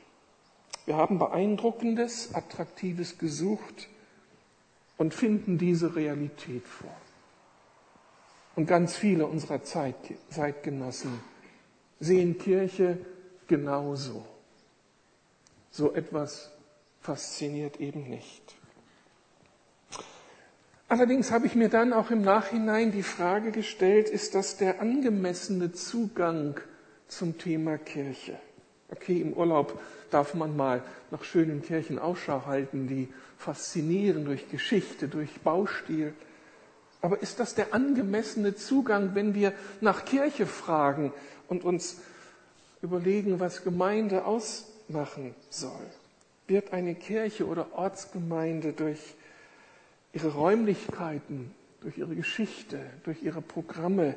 Wir 0.84 0.96
haben 0.96 1.18
beeindruckendes, 1.18 2.34
attraktives 2.34 3.16
gesucht 3.16 3.88
und 4.98 5.14
finden 5.14 5.56
diese 5.56 5.96
Realität 5.96 6.66
vor. 6.66 6.94
Und 8.56 8.66
ganz 8.66 8.94
viele 8.94 9.26
unserer 9.26 9.62
Zeitgenossen 9.62 11.29
sehen 12.00 12.38
Kirche 12.38 12.98
genauso. 13.46 14.24
So 15.70 15.94
etwas 15.94 16.50
fasziniert 17.00 17.78
eben 17.78 18.08
nicht. 18.08 18.56
Allerdings 20.88 21.30
habe 21.30 21.46
ich 21.46 21.54
mir 21.54 21.68
dann 21.68 21.92
auch 21.92 22.10
im 22.10 22.22
Nachhinein 22.22 22.90
die 22.90 23.04
Frage 23.04 23.52
gestellt, 23.52 24.08
ist 24.08 24.34
das 24.34 24.56
der 24.56 24.80
angemessene 24.80 25.70
Zugang 25.70 26.58
zum 27.06 27.38
Thema 27.38 27.78
Kirche? 27.78 28.36
Okay, 28.88 29.20
im 29.20 29.34
Urlaub 29.34 29.80
darf 30.10 30.34
man 30.34 30.56
mal 30.56 30.82
nach 31.12 31.22
schönen 31.22 31.62
Kirchen 31.62 32.00
Ausschau 32.00 32.44
halten, 32.46 32.88
die 32.88 33.08
faszinieren 33.38 34.24
durch 34.24 34.50
Geschichte, 34.50 35.06
durch 35.06 35.40
Baustil. 35.42 36.12
Aber 37.00 37.22
ist 37.22 37.38
das 37.38 37.54
der 37.54 37.72
angemessene 37.72 38.56
Zugang, 38.56 39.14
wenn 39.14 39.32
wir 39.32 39.52
nach 39.80 40.04
Kirche 40.04 40.44
fragen 40.46 41.12
und 41.50 41.64
uns 41.64 41.98
überlegen, 42.80 43.40
was 43.40 43.62
Gemeinde 43.62 44.24
ausmachen 44.24 45.34
soll? 45.50 45.86
Wird 46.46 46.72
eine 46.72 46.94
Kirche 46.94 47.46
oder 47.46 47.66
Ortsgemeinde 47.74 48.72
durch 48.72 48.98
ihre 50.12 50.28
Räumlichkeiten, 50.28 51.52
durch 51.82 51.98
ihre 51.98 52.14
Geschichte, 52.14 52.80
durch 53.04 53.22
ihre 53.22 53.42
Programme, 53.42 54.16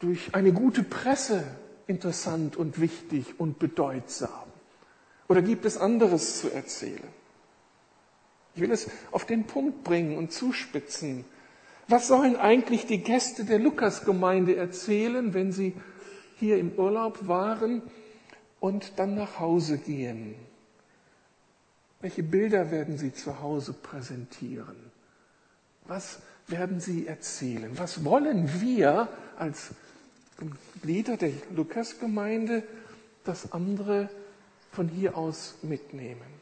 durch 0.00 0.34
eine 0.34 0.52
gute 0.52 0.82
Presse 0.82 1.44
interessant 1.86 2.56
und 2.56 2.80
wichtig 2.80 3.38
und 3.38 3.58
bedeutsam? 3.58 4.30
Oder 5.28 5.42
gibt 5.42 5.64
es 5.64 5.76
anderes 5.76 6.40
zu 6.40 6.50
erzählen? 6.50 7.08
Ich 8.54 8.60
will 8.60 8.70
es 8.70 8.88
auf 9.10 9.24
den 9.24 9.44
Punkt 9.44 9.84
bringen 9.84 10.16
und 10.16 10.32
zuspitzen. 10.32 11.24
Was 11.88 12.08
sollen 12.08 12.36
eigentlich 12.36 12.86
die 12.86 13.02
Gäste 13.02 13.44
der 13.44 13.58
Lukasgemeinde 13.58 14.56
erzählen, 14.56 15.34
wenn 15.34 15.52
sie 15.52 15.74
hier 16.44 16.58
im 16.58 16.72
Urlaub 16.72 17.26
waren 17.26 17.80
und 18.60 18.98
dann 18.98 19.14
nach 19.14 19.40
Hause 19.40 19.78
gehen? 19.78 20.34
Welche 22.00 22.22
Bilder 22.22 22.70
werden 22.70 22.98
sie 22.98 23.14
zu 23.14 23.40
Hause 23.40 23.72
präsentieren? 23.72 24.76
Was 25.86 26.20
werden 26.46 26.80
sie 26.80 27.06
erzählen? 27.06 27.70
Was 27.78 28.04
wollen 28.04 28.60
wir 28.60 29.08
als 29.38 29.70
Glieder 30.82 31.16
der 31.16 31.32
Lukasgemeinde, 31.54 32.62
das 33.24 33.52
andere 33.52 34.10
von 34.70 34.88
hier 34.88 35.16
aus 35.16 35.54
mitnehmen? 35.62 36.34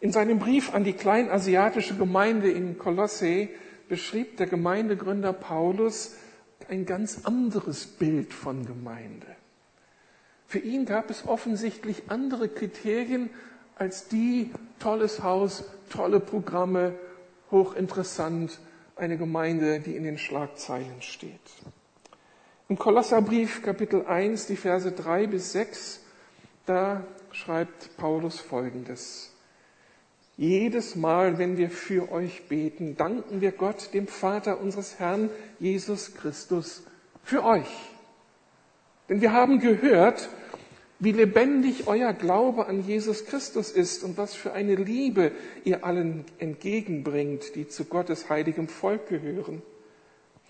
In 0.00 0.12
seinem 0.12 0.38
Brief 0.38 0.74
an 0.74 0.84
die 0.84 0.92
kleinasiatische 0.92 1.96
Gemeinde 1.96 2.50
in 2.50 2.76
Kolosse 2.76 3.48
beschrieb 3.88 4.36
der 4.36 4.46
Gemeindegründer 4.46 5.32
Paulus 5.32 6.16
ein 6.68 6.86
ganz 6.86 7.24
anderes 7.24 7.86
Bild 7.86 8.32
von 8.32 8.66
Gemeinde. 8.66 9.26
Für 10.46 10.58
ihn 10.58 10.84
gab 10.84 11.10
es 11.10 11.26
offensichtlich 11.26 12.04
andere 12.08 12.48
Kriterien 12.48 13.30
als 13.76 14.08
die 14.08 14.52
tolles 14.78 15.22
Haus, 15.22 15.64
tolle 15.90 16.20
Programme, 16.20 16.94
hochinteressant, 17.50 18.58
eine 18.96 19.18
Gemeinde, 19.18 19.80
die 19.80 19.96
in 19.96 20.04
den 20.04 20.18
Schlagzeilen 20.18 21.02
steht. 21.02 21.40
Im 22.68 22.78
Kolosserbrief 22.78 23.62
Kapitel 23.62 24.06
1, 24.06 24.46
die 24.46 24.56
Verse 24.56 24.90
3 24.90 25.26
bis 25.26 25.52
6, 25.52 26.00
da 26.64 27.04
schreibt 27.30 27.96
Paulus 27.96 28.40
Folgendes. 28.40 29.35
Jedes 30.36 30.96
Mal, 30.96 31.38
wenn 31.38 31.56
wir 31.56 31.70
für 31.70 32.12
euch 32.12 32.46
beten, 32.48 32.96
danken 32.96 33.40
wir 33.40 33.52
Gott, 33.52 33.94
dem 33.94 34.06
Vater 34.06 34.60
unseres 34.60 34.98
Herrn 34.98 35.30
Jesus 35.58 36.14
Christus, 36.14 36.82
für 37.24 37.42
euch. 37.42 37.70
Denn 39.08 39.22
wir 39.22 39.32
haben 39.32 39.60
gehört, 39.60 40.28
wie 40.98 41.12
lebendig 41.12 41.86
euer 41.86 42.12
Glaube 42.12 42.66
an 42.66 42.86
Jesus 42.86 43.24
Christus 43.24 43.70
ist 43.70 44.04
und 44.04 44.18
was 44.18 44.34
für 44.34 44.52
eine 44.52 44.74
Liebe 44.74 45.32
ihr 45.64 45.84
allen 45.84 46.24
entgegenbringt, 46.38 47.54
die 47.54 47.68
zu 47.68 47.86
Gottes 47.86 48.28
heiligem 48.28 48.68
Volk 48.68 49.08
gehören. 49.08 49.62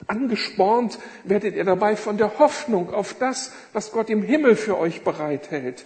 Angespornt 0.08 0.98
werdet 1.24 1.54
ihr 1.54 1.64
dabei 1.64 1.96
von 1.96 2.18
der 2.18 2.38
Hoffnung 2.38 2.92
auf 2.92 3.14
das, 3.14 3.52
was 3.72 3.92
Gott 3.92 4.10
im 4.10 4.22
Himmel 4.22 4.56
für 4.56 4.78
euch 4.78 5.02
bereithält. 5.02 5.84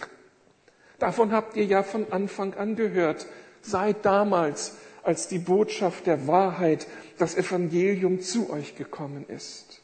Davon 0.99 1.31
habt 1.31 1.55
ihr 1.55 1.65
ja 1.65 1.81
von 1.81 2.11
Anfang 2.11 2.53
an 2.55 2.75
gehört, 2.75 3.25
seit 3.61 4.05
damals, 4.05 4.75
als 5.03 5.27
die 5.27 5.39
Botschaft 5.39 6.05
der 6.07 6.27
Wahrheit, 6.27 6.87
das 7.17 7.35
Evangelium 7.35 8.21
zu 8.21 8.49
euch 8.49 8.75
gekommen 8.75 9.25
ist. 9.27 9.81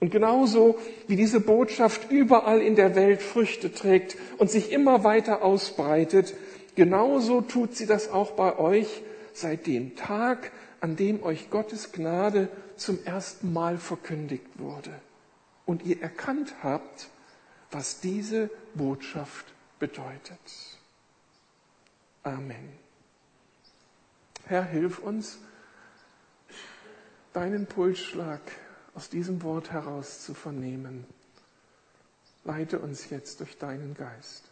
Und 0.00 0.10
genauso 0.10 0.78
wie 1.08 1.16
diese 1.16 1.40
Botschaft 1.40 2.10
überall 2.10 2.62
in 2.62 2.74
der 2.74 2.94
Welt 2.94 3.20
Früchte 3.20 3.72
trägt 3.72 4.16
und 4.38 4.50
sich 4.50 4.72
immer 4.72 5.04
weiter 5.04 5.42
ausbreitet, 5.42 6.34
genauso 6.74 7.42
tut 7.42 7.76
sie 7.76 7.86
das 7.86 8.10
auch 8.10 8.30
bei 8.32 8.58
euch 8.58 9.02
seit 9.34 9.66
dem 9.66 9.96
Tag, 9.96 10.52
an 10.80 10.96
dem 10.96 11.22
euch 11.22 11.50
Gottes 11.50 11.92
Gnade 11.92 12.48
zum 12.76 12.98
ersten 13.04 13.52
Mal 13.52 13.76
verkündigt 13.76 14.46
wurde 14.58 14.90
und 15.66 15.84
ihr 15.84 16.00
erkannt 16.00 16.54
habt, 16.62 17.08
was 17.70 18.00
diese 18.00 18.50
Botschaft 18.74 19.46
bedeutet. 19.78 20.40
Amen. 22.22 22.78
Herr, 24.46 24.64
hilf 24.64 24.98
uns, 24.98 25.38
deinen 27.32 27.66
Pulsschlag 27.66 28.40
aus 28.94 29.08
diesem 29.08 29.42
Wort 29.42 29.70
heraus 29.70 30.24
zu 30.24 30.34
vernehmen. 30.34 31.06
Leite 32.44 32.78
uns 32.78 33.10
jetzt 33.10 33.40
durch 33.40 33.58
deinen 33.58 33.94
Geist. 33.94 34.44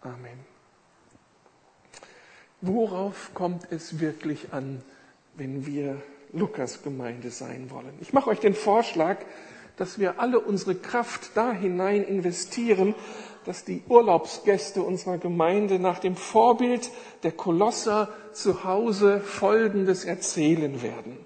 Amen. 0.00 0.38
Worauf 2.60 3.34
kommt 3.34 3.70
es 3.70 4.00
wirklich 4.00 4.52
an, 4.52 4.82
wenn 5.34 5.66
wir 5.66 6.00
Lukas 6.32 6.82
Gemeinde 6.82 7.30
sein 7.30 7.70
wollen? 7.70 7.92
Ich 8.00 8.12
mache 8.12 8.30
euch 8.30 8.40
den 8.40 8.54
Vorschlag, 8.54 9.18
dass 9.76 9.98
wir 9.98 10.20
alle 10.20 10.40
unsere 10.40 10.74
Kraft 10.74 11.32
da 11.34 11.52
hinein 11.52 12.04
investieren, 12.04 12.94
dass 13.44 13.64
die 13.64 13.82
Urlaubsgäste 13.88 14.82
unserer 14.82 15.18
Gemeinde 15.18 15.78
nach 15.78 15.98
dem 15.98 16.16
Vorbild 16.16 16.90
der 17.22 17.32
Kolosser 17.32 18.08
zu 18.32 18.64
Hause 18.64 19.20
Folgendes 19.20 20.04
erzählen 20.04 20.82
werden. 20.82 21.18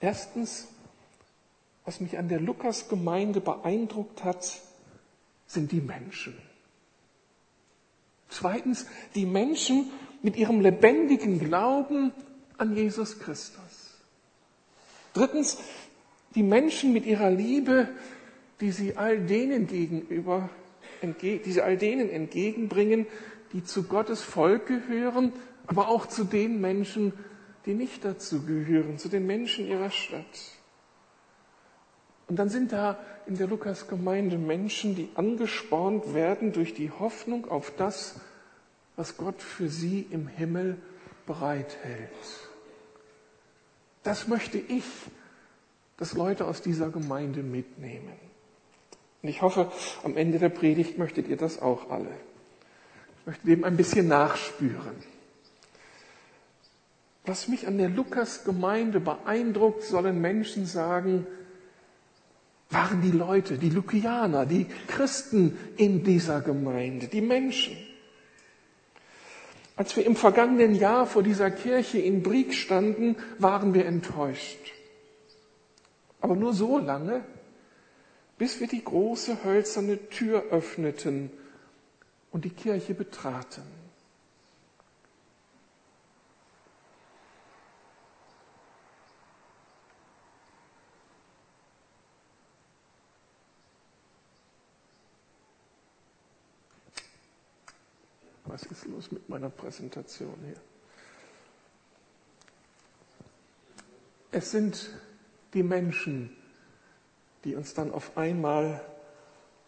Erstens, 0.00 0.68
was 1.84 2.00
mich 2.00 2.18
an 2.18 2.28
der 2.28 2.40
Lukas-Gemeinde 2.40 3.40
beeindruckt 3.40 4.24
hat, 4.24 4.60
sind 5.46 5.72
die 5.72 5.80
Menschen. 5.80 6.36
Zweitens, 8.28 8.86
die 9.14 9.26
Menschen 9.26 9.90
mit 10.22 10.36
ihrem 10.36 10.60
lebendigen 10.60 11.38
Glauben 11.38 12.12
an 12.58 12.74
Jesus 12.74 13.18
Christus. 13.18 13.98
Drittens, 15.12 15.58
die 16.34 16.42
Menschen 16.42 16.92
mit 16.92 17.06
ihrer 17.06 17.30
Liebe, 17.30 17.88
die 18.60 18.72
sie 18.72 18.96
all 18.96 19.20
denen 19.20 19.66
gegenüber, 19.66 20.48
die 21.12 21.40
sie 21.44 21.62
all 21.62 21.76
denen 21.76 22.08
entgegenbringen, 22.08 23.06
die 23.52 23.62
zu 23.62 23.84
Gottes 23.84 24.22
Volk 24.22 24.66
gehören, 24.66 25.32
aber 25.66 25.88
auch 25.88 26.06
zu 26.06 26.24
den 26.24 26.60
Menschen, 26.60 27.12
die 27.66 27.74
nicht 27.74 28.04
dazu 28.04 28.44
gehören, 28.44 28.98
zu 28.98 29.08
den 29.08 29.26
Menschen 29.26 29.66
ihrer 29.66 29.90
Stadt. 29.90 30.24
Und 32.26 32.38
dann 32.38 32.48
sind 32.48 32.72
da 32.72 32.98
in 33.26 33.36
der 33.36 33.46
Lukas-Gemeinde 33.46 34.38
Menschen, 34.38 34.94
die 34.94 35.08
angespornt 35.14 36.14
werden 36.14 36.52
durch 36.52 36.74
die 36.74 36.90
Hoffnung 36.90 37.50
auf 37.50 37.72
das, 37.76 38.20
was 38.96 39.16
Gott 39.16 39.42
für 39.42 39.68
sie 39.68 40.06
im 40.10 40.26
Himmel 40.26 40.76
bereithält. 41.26 42.10
Das 44.02 44.28
möchte 44.28 44.58
ich, 44.58 44.84
dass 45.96 46.14
Leute 46.14 46.46
aus 46.46 46.60
dieser 46.60 46.90
Gemeinde 46.90 47.42
mitnehmen. 47.42 48.23
Und 49.24 49.30
ich 49.30 49.40
hoffe, 49.40 49.72
am 50.02 50.18
Ende 50.18 50.38
der 50.38 50.50
Predigt 50.50 50.98
möchtet 50.98 51.28
ihr 51.28 51.38
das 51.38 51.62
auch 51.62 51.88
alle. 51.88 52.10
Ich 53.20 53.26
möchte 53.26 53.46
dem 53.46 53.64
ein 53.64 53.74
bisschen 53.74 54.06
nachspüren. 54.06 54.96
Was 57.24 57.48
mich 57.48 57.66
an 57.66 57.78
der 57.78 57.88
Lukas-Gemeinde 57.88 59.00
beeindruckt, 59.00 59.82
sollen 59.84 60.20
Menschen 60.20 60.66
sagen, 60.66 61.26
waren 62.68 63.00
die 63.00 63.12
Leute, 63.12 63.56
die 63.56 63.70
Lukianer, 63.70 64.44
die 64.44 64.66
Christen 64.88 65.56
in 65.78 66.04
dieser 66.04 66.42
Gemeinde, 66.42 67.06
die 67.06 67.22
Menschen. 67.22 67.78
Als 69.74 69.96
wir 69.96 70.04
im 70.04 70.16
vergangenen 70.16 70.74
Jahr 70.74 71.06
vor 71.06 71.22
dieser 71.22 71.50
Kirche 71.50 71.98
in 71.98 72.22
Brieg 72.22 72.52
standen, 72.52 73.16
waren 73.38 73.72
wir 73.72 73.86
enttäuscht. 73.86 74.74
Aber 76.20 76.36
nur 76.36 76.52
so 76.52 76.76
lange, 76.76 77.24
bis 78.38 78.60
wir 78.60 78.66
die 78.66 78.82
große 78.82 79.44
hölzerne 79.44 80.08
Tür 80.08 80.42
öffneten 80.50 81.30
und 82.30 82.44
die 82.44 82.50
Kirche 82.50 82.94
betraten. 82.94 83.62
Was 98.46 98.64
ist 98.66 98.86
los 98.86 99.10
mit 99.10 99.28
meiner 99.28 99.50
Präsentation 99.50 100.36
hier? 100.44 100.60
Es 104.30 104.50
sind 104.50 104.90
die 105.54 105.62
Menschen, 105.62 106.36
die 107.44 107.54
uns 107.54 107.74
dann 107.74 107.92
auf 107.92 108.16
einmal 108.16 108.80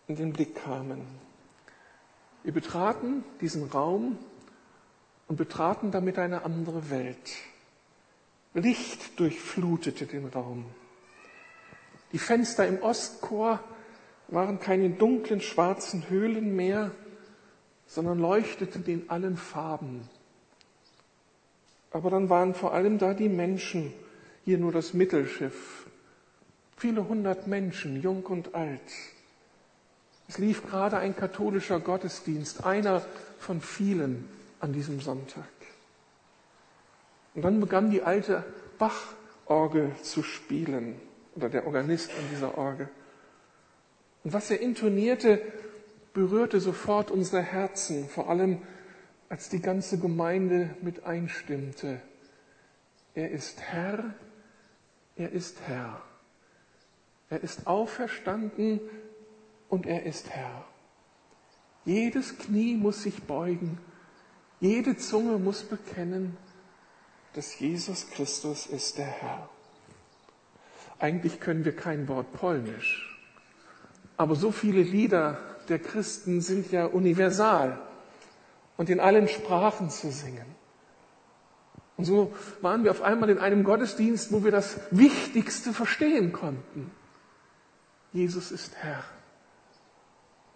in 0.09 0.17
den 0.17 0.33
Blick 0.33 0.57
kamen. 0.57 1.03
Wir 2.43 2.53
betraten 2.53 3.25
diesen 3.41 3.69
Raum 3.69 4.19
und 5.29 5.37
betraten 5.37 5.91
damit 5.91 6.19
eine 6.19 6.45
andere 6.45 6.91
Welt. 6.91 7.35
Licht 8.55 9.19
durchflutete 9.21 10.07
den 10.07 10.27
Raum. 10.27 10.65
Die 12.13 12.19
Fenster 12.19 12.67
im 12.67 12.81
Ostchor 12.83 13.61
waren 14.29 14.61
keine 14.61 14.91
dunklen 14.91 15.41
schwarzen 15.41 16.09
Höhlen 16.09 16.55
mehr, 16.57 16.93
sondern 17.87 18.19
leuchteten 18.19 18.85
in 18.87 19.11
allen 19.11 19.37
Farben. 19.37 20.09
Aber 21.91 22.11
dann 22.11 22.29
waren 22.31 22.55
vor 22.55 22.73
allem 22.73 22.99
da 22.99 23.15
die 23.15 23.29
Menschen, 23.29 23.93
hier 24.45 24.59
nur 24.59 24.73
das 24.73 24.95
Mittelschiff. 24.95 25.86
Viele 26.77 27.09
hundert 27.09 27.47
Menschen, 27.47 28.03
jung 28.03 28.25
und 28.27 28.55
alt. 28.55 28.81
Es 30.29 30.39
lief 30.39 30.67
gerade 30.67 30.99
ein 30.99 31.17
katholischer 31.17 31.81
Gottesdienst, 31.81 32.65
einer 32.65 33.03
von 33.39 33.61
vielen 33.61 34.29
an 34.61 34.73
diesem 34.73 35.01
Sonntag. 35.01 35.45
Und 37.35 37.43
dann 37.43 37.61
begann 37.61 37.91
die 37.91 38.03
alte 38.03 38.45
Bachorgel 38.79 39.93
zu 40.03 40.23
spielen, 40.23 41.01
oder 41.35 41.49
der 41.49 41.67
Organist 41.67 42.11
an 42.11 42.25
dieser 42.33 42.57
Orgel. 42.57 42.89
Und 44.25 44.33
was 44.33 44.51
er 44.51 44.61
intonierte, 44.61 45.41
berührte 46.15 46.61
sofort 46.61 47.11
unsere 47.11 47.43
Herzen, 47.43 48.09
vor 48.09 48.31
allem 48.31 48.63
als 49.29 49.49
die 49.49 49.61
ganze 49.61 49.99
Gemeinde 49.99 50.75
mit 50.81 51.05
einstimmte. 51.05 52.01
Er 53.15 53.31
ist 53.31 53.61
Herr, 53.61 54.15
er 55.17 55.33
ist 55.33 55.61
Herr. 55.67 56.01
Er 57.29 57.43
ist 57.43 57.67
auferstanden 57.67 58.81
und 59.69 59.87
er 59.87 60.05
ist 60.05 60.31
Herr. 60.31 60.65
Jedes 61.85 62.39
Knie 62.39 62.77
muss 62.77 63.03
sich 63.03 63.23
beugen, 63.23 63.79
jede 64.61 64.97
Zunge 64.97 65.39
muss 65.39 65.63
bekennen, 65.63 66.37
dass 67.35 67.59
Jesus 67.59 68.11
Christus 68.11 68.67
ist 68.67 68.99
der 68.99 69.07
Herr. 69.07 69.49
Eigentlich 70.99 71.41
können 71.41 71.65
wir 71.65 71.77
kein 71.77 72.09
Wort 72.09 72.33
Polnisch, 72.33 73.19
aber 74.17 74.35
so 74.35 74.51
viele 74.51 74.83
Lieder 74.83 75.39
der 75.69 75.79
Christen 75.79 76.41
sind 76.41 76.73
ja 76.73 76.87
universal. 76.87 77.79
und 78.77 78.91
in 78.91 79.01
allen 79.01 79.29
Sprachen 79.29 79.91
zu 79.91 80.11
singen. 80.11 80.47
Und 81.97 82.05
so 82.05 82.35
waren 82.61 82.85
wir 82.85 82.91
auf 82.91 83.03
einmal 83.03 83.31
in 83.31 83.39
einem 83.39 83.65
Gottesdienst, 83.65 84.33
wo 84.33 84.45
wir 84.45 84.51
das 84.51 84.79
Wichtigste 84.91 85.73
verstehen 85.73 86.33
konnten. 86.33 86.91
Jesus 88.17 88.51
ist 88.51 88.75
Herr. 88.77 89.05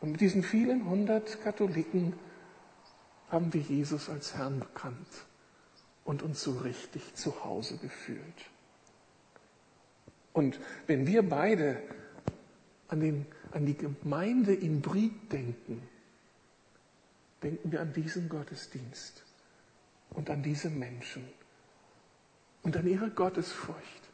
Und 0.01 0.12
mit 0.12 0.23
diesen 0.23 0.42
vielen 0.42 0.88
hundert 0.88 1.42
Katholiken 1.42 2.14
haben 3.29 3.53
wir 3.53 3.61
Jesus 3.61 4.09
als 4.09 4.35
Herrn 4.35 4.61
bekannt 4.61 5.27
und 6.05 6.23
uns 6.23 6.42
so 6.42 6.53
richtig 6.53 7.14
zu 7.14 7.44
Hause 7.44 7.77
gefühlt. 7.77 8.51
Und 10.33 10.59
wenn 10.87 11.07
wir 11.07 11.29
beide 11.29 11.83
an, 12.88 13.01
den, 13.01 13.27
an 13.51 13.66
die 13.66 13.77
Gemeinde 13.77 14.55
in 14.55 14.81
Brieg 14.81 15.29
denken, 15.29 15.87
denken 17.42 17.73
wir 17.73 17.83
an 17.83 17.92
diesen 17.92 18.31
Gottesdienst 18.31 19.23
und 20.09 20.31
an 20.31 20.42
diese 20.42 20.70
Menschen 20.70 21.29
und 22.62 22.75
an 22.79 22.87
ihre 22.87 23.11
Gottesfurcht 23.11 24.09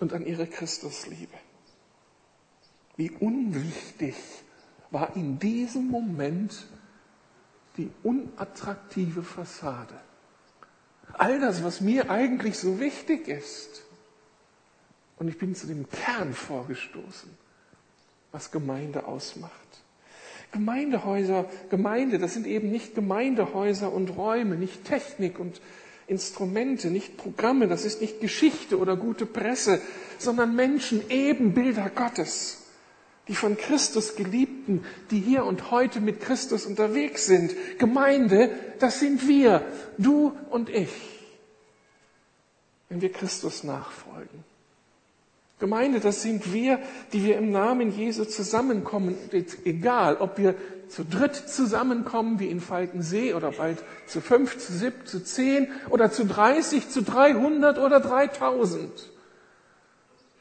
und 0.00 0.12
an 0.12 0.26
ihre 0.26 0.48
Christusliebe. 0.48 1.38
Wie 2.96 3.10
unwichtig 3.10 4.14
war 4.90 5.16
in 5.16 5.38
diesem 5.38 5.88
Moment 5.88 6.66
die 7.76 7.90
unattraktive 8.02 9.22
Fassade. 9.22 9.94
All 11.12 11.40
das, 11.40 11.64
was 11.64 11.80
mir 11.80 12.10
eigentlich 12.10 12.58
so 12.58 12.80
wichtig 12.80 13.28
ist. 13.28 13.82
Und 15.16 15.28
ich 15.28 15.38
bin 15.38 15.54
zu 15.54 15.66
dem 15.66 15.88
Kern 15.88 16.32
vorgestoßen, 16.32 17.30
was 18.32 18.50
Gemeinde 18.50 19.06
ausmacht. 19.06 19.52
Gemeindehäuser, 20.52 21.46
Gemeinde, 21.70 22.18
das 22.18 22.34
sind 22.34 22.46
eben 22.46 22.70
nicht 22.70 22.94
Gemeindehäuser 22.94 23.92
und 23.92 24.10
Räume, 24.16 24.54
nicht 24.56 24.84
Technik 24.84 25.40
und 25.40 25.60
Instrumente, 26.06 26.90
nicht 26.90 27.16
Programme, 27.16 27.66
das 27.66 27.84
ist 27.84 28.00
nicht 28.00 28.20
Geschichte 28.20 28.78
oder 28.78 28.96
gute 28.96 29.26
Presse, 29.26 29.80
sondern 30.18 30.54
Menschen, 30.54 31.08
eben 31.10 31.54
Bilder 31.54 31.90
Gottes, 31.90 32.63
die 33.28 33.34
von 33.34 33.56
Christus 33.56 34.16
geliebten, 34.16 34.84
die 35.10 35.20
hier 35.20 35.44
und 35.44 35.70
heute 35.70 36.00
mit 36.00 36.20
Christus 36.20 36.66
unterwegs 36.66 37.26
sind. 37.26 37.54
Gemeinde, 37.78 38.50
das 38.80 39.00
sind 39.00 39.26
wir, 39.26 39.64
du 39.96 40.36
und 40.50 40.68
ich, 40.68 40.92
wenn 42.88 43.00
wir 43.00 43.10
Christus 43.10 43.64
nachfolgen. 43.64 44.44
Gemeinde, 45.58 46.00
das 46.00 46.20
sind 46.20 46.52
wir, 46.52 46.80
die 47.12 47.24
wir 47.24 47.38
im 47.38 47.50
Namen 47.50 47.96
Jesu 47.96 48.24
zusammenkommen. 48.24 49.16
Egal, 49.64 50.16
ob 50.16 50.36
wir 50.36 50.56
zu 50.88 51.04
dritt 51.04 51.36
zusammenkommen, 51.36 52.38
wie 52.40 52.48
in 52.48 52.60
Falkensee, 52.60 53.32
oder 53.32 53.52
bald 53.52 53.82
zu 54.06 54.20
fünf, 54.20 54.58
zu 54.58 54.72
sieb, 54.72 55.06
zu 55.06 55.24
zehn, 55.24 55.68
oder 55.88 56.12
zu 56.12 56.26
dreißig, 56.26 56.90
zu 56.90 57.02
dreihundert 57.02 57.78
oder 57.78 58.00
dreitausend. 58.00 59.10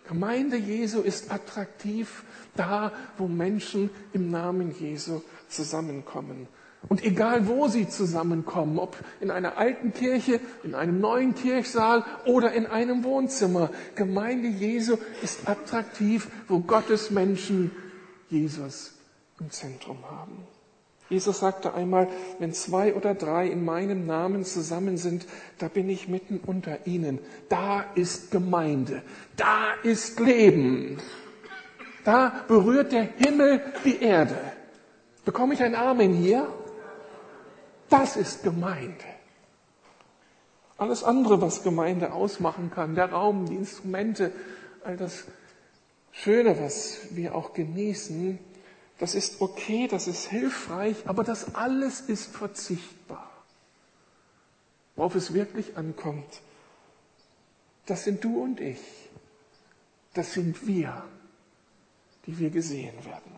Gemeinde 0.07 0.57
Jesu 0.57 0.99
ist 0.99 1.31
attraktiv 1.31 2.23
da, 2.55 2.91
wo 3.17 3.27
Menschen 3.27 3.89
im 4.13 4.31
Namen 4.31 4.73
Jesu 4.79 5.21
zusammenkommen. 5.49 6.47
Und 6.89 7.03
egal 7.03 7.47
wo 7.47 7.67
sie 7.67 7.87
zusammenkommen, 7.87 8.77
ob 8.77 8.97
in 9.21 9.31
einer 9.31 9.57
alten 9.57 9.93
Kirche, 9.93 10.41
in 10.63 10.75
einem 10.75 10.99
neuen 10.99 11.33
Kirchsaal 11.33 12.03
oder 12.25 12.51
in 12.51 12.65
einem 12.65 13.03
Wohnzimmer, 13.03 13.69
Gemeinde 13.95 14.49
Jesu 14.49 14.97
ist 15.21 15.47
attraktiv, 15.47 16.27
wo 16.47 16.59
Gottes 16.59 17.09
Menschen 17.09 17.71
Jesus 18.29 18.95
im 19.39 19.49
Zentrum 19.49 19.99
haben. 20.09 20.45
Jesus 21.09 21.39
sagte 21.39 21.73
einmal, 21.73 22.07
wenn 22.39 22.53
zwei 22.53 22.95
oder 22.95 23.13
drei 23.13 23.47
in 23.47 23.63
meinem 23.63 24.05
Namen 24.05 24.45
zusammen 24.45 24.97
sind, 24.97 25.25
da 25.59 25.67
bin 25.67 25.87
ich 25.89 26.07
mitten 26.07 26.39
unter 26.45 26.87
ihnen. 26.87 27.19
Da 27.49 27.85
ist 27.95 28.31
Gemeinde, 28.31 29.03
da 29.35 29.73
ist 29.83 30.19
Leben. 30.19 30.97
Da 32.03 32.43
berührt 32.47 32.91
der 32.91 33.03
Himmel 33.03 33.61
die 33.85 34.01
Erde. 34.01 34.37
Bekomme 35.25 35.53
ich 35.53 35.63
ein 35.63 35.75
Amen 35.75 36.13
hier? 36.13 36.47
Das 37.89 38.17
ist 38.17 38.43
Gemeinde. 38.43 39.05
Alles 40.77 41.03
andere, 41.03 41.39
was 41.39 41.63
Gemeinde 41.63 42.11
ausmachen 42.11 42.71
kann, 42.73 42.95
der 42.95 43.11
Raum, 43.11 43.45
die 43.45 43.55
Instrumente, 43.55 44.31
all 44.83 44.97
das 44.97 45.25
Schöne, 46.11 46.59
was 46.59 46.99
wir 47.11 47.35
auch 47.35 47.53
genießen, 47.53 48.39
das 48.99 49.15
ist 49.15 49.41
okay, 49.41 49.87
das 49.87 50.07
ist 50.07 50.27
hilfreich, 50.27 50.95
aber 51.05 51.23
das 51.23 51.55
alles 51.55 52.01
ist 52.01 52.35
verzichtbar. 52.35 53.29
Worauf 54.95 55.15
es 55.15 55.33
wirklich 55.33 55.77
ankommt, 55.77 56.41
das 57.85 58.03
sind 58.03 58.23
du 58.23 58.43
und 58.43 58.59
ich. 58.59 58.81
Das 60.13 60.33
sind 60.33 60.67
wir, 60.67 61.03
die 62.25 62.39
wir 62.39 62.49
gesehen 62.49 62.93
werden. 63.05 63.33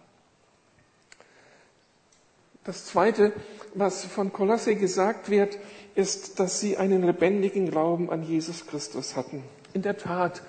Das 2.63 2.85
Zweite, 2.85 3.31
was 3.75 4.05
von 4.05 4.33
Kolosse 4.33 4.75
gesagt 4.75 5.29
wird, 5.29 5.59
ist, 5.93 6.39
dass 6.39 6.59
sie 6.59 6.77
einen 6.77 7.03
lebendigen 7.03 7.69
Glauben 7.69 8.09
an 8.09 8.23
Jesus 8.23 8.65
Christus 8.65 9.15
hatten. 9.15 9.43
In 9.73 9.83
der 9.83 9.97
Tat, 9.97 10.41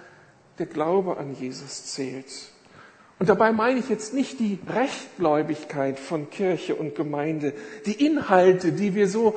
der 0.59 0.67
Glaube 0.67 1.19
an 1.19 1.35
Jesus 1.35 1.93
zählt. 1.93 2.33
Und 3.19 3.29
dabei 3.29 3.53
meine 3.53 3.81
ich 3.81 3.89
jetzt 3.89 4.13
nicht 4.15 4.41
die 4.41 4.59
Rechtgläubigkeit 4.67 5.99
von 5.99 6.31
Kirche 6.31 6.75
und 6.75 6.95
Gemeinde, 6.95 7.55
die 7.87 8.05
Inhalte, 8.05 8.73
die 8.73 8.95
wir 8.95 9.09
so 9.09 9.37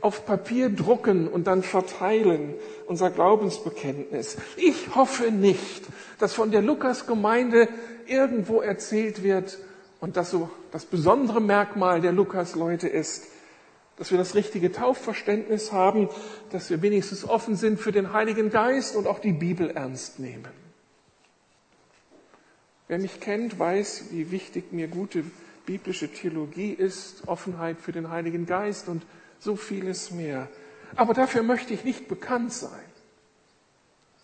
auf 0.00 0.24
Papier 0.24 0.70
drucken 0.70 1.28
und 1.28 1.46
dann 1.46 1.62
verteilen, 1.62 2.54
unser 2.86 3.10
Glaubensbekenntnis. 3.10 4.36
Ich 4.56 4.94
hoffe 4.94 5.30
nicht, 5.30 5.84
dass 6.20 6.34
von 6.34 6.50
der 6.50 6.62
Lukas-Gemeinde 6.62 7.68
irgendwo 8.06 8.60
erzählt 8.60 9.22
wird, 9.22 9.58
und 10.00 10.16
das 10.16 10.30
so 10.30 10.50
das 10.70 10.86
besondere 10.86 11.40
Merkmal 11.40 12.00
der 12.00 12.12
Lukas-Leute 12.12 12.88
ist, 12.88 13.26
dass 13.96 14.10
wir 14.10 14.18
das 14.18 14.34
richtige 14.34 14.72
Taufverständnis 14.72 15.72
haben, 15.72 16.08
dass 16.50 16.70
wir 16.70 16.80
wenigstens 16.80 17.28
offen 17.28 17.54
sind 17.54 17.78
für 17.78 17.92
den 17.92 18.14
Heiligen 18.14 18.48
Geist 18.48 18.96
und 18.96 19.06
auch 19.06 19.18
die 19.18 19.32
Bibel 19.32 19.70
ernst 19.70 20.18
nehmen. 20.18 20.48
Wer 22.88 22.98
mich 22.98 23.20
kennt, 23.20 23.58
weiß, 23.58 24.06
wie 24.10 24.30
wichtig 24.30 24.72
mir 24.72 24.88
gute 24.88 25.22
biblische 25.66 26.08
Theologie 26.08 26.72
ist, 26.72 27.28
Offenheit 27.28 27.78
für 27.78 27.92
den 27.92 28.10
Heiligen 28.10 28.46
Geist 28.46 28.88
und 28.88 29.02
so 29.38 29.54
vieles 29.54 30.10
mehr. 30.10 30.48
Aber 30.96 31.14
dafür 31.14 31.42
möchte 31.42 31.74
ich 31.74 31.84
nicht 31.84 32.08
bekannt 32.08 32.52
sein. 32.52 32.89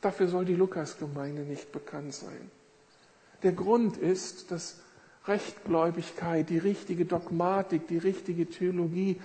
Dafür 0.01 0.29
soll 0.29 0.45
die 0.45 0.55
Lukas-Gemeinde 0.55 1.43
nicht 1.43 1.73
bekannt 1.73 2.15
sein. 2.15 2.51
Der 3.43 3.53
Grund 3.53 3.97
ist, 3.97 4.51
dass 4.51 4.81
Rechtgläubigkeit, 5.27 6.49
die 6.49 6.59
richtige 6.59 7.05
Dogmatik, 7.05 7.89
die 7.89 7.99
richtige 7.99 8.47
Theologie 8.47 9.21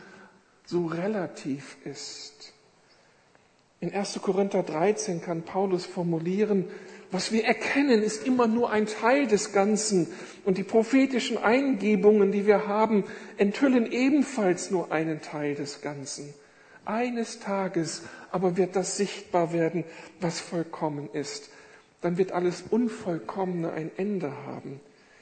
so 0.66 0.86
relativ 0.86 1.78
ist. 1.86 2.54
In 3.80 3.94
1. 3.94 4.20
Korinther 4.22 4.64
13 4.64 5.22
kann 5.22 5.44
Paulus 5.44 5.86
formulieren, 5.86 6.66
was 7.12 7.34
wir 7.34 7.44
erkennen, 7.44 8.02
ist 8.02 8.26
immer 8.26 8.48
nur 8.48 8.72
ein 8.72 8.86
Teil 8.86 9.28
des 9.28 9.52
Ganzen 9.52 10.08
und 10.46 10.58
die 10.58 10.64
prophetischen 10.64 11.38
Eingebungen, 11.38 12.32
die 12.32 12.46
wir 12.48 12.68
haben, 12.68 13.04
enthüllen 13.38 13.92
ebenfalls 13.92 14.72
nur 14.72 14.94
einen 14.94 15.22
Teil 15.22 15.56
des 15.56 15.82
Ganzen. 15.82 16.34
Eines 16.86 17.40
Tages 17.40 18.04
aber 18.32 18.58
wird 18.58 18.76
das 18.76 18.98
sichtbar 18.98 19.54
werden, 19.54 19.84
was 20.20 20.40
vollkommen 20.40 21.10
ist. 21.14 21.50
Dann 22.02 22.18
wird 22.18 22.32
alles 22.32 22.64
Unvollkommene 22.70 23.72
ein 23.72 23.92
Ende 23.98 24.32
haben. 24.46 24.80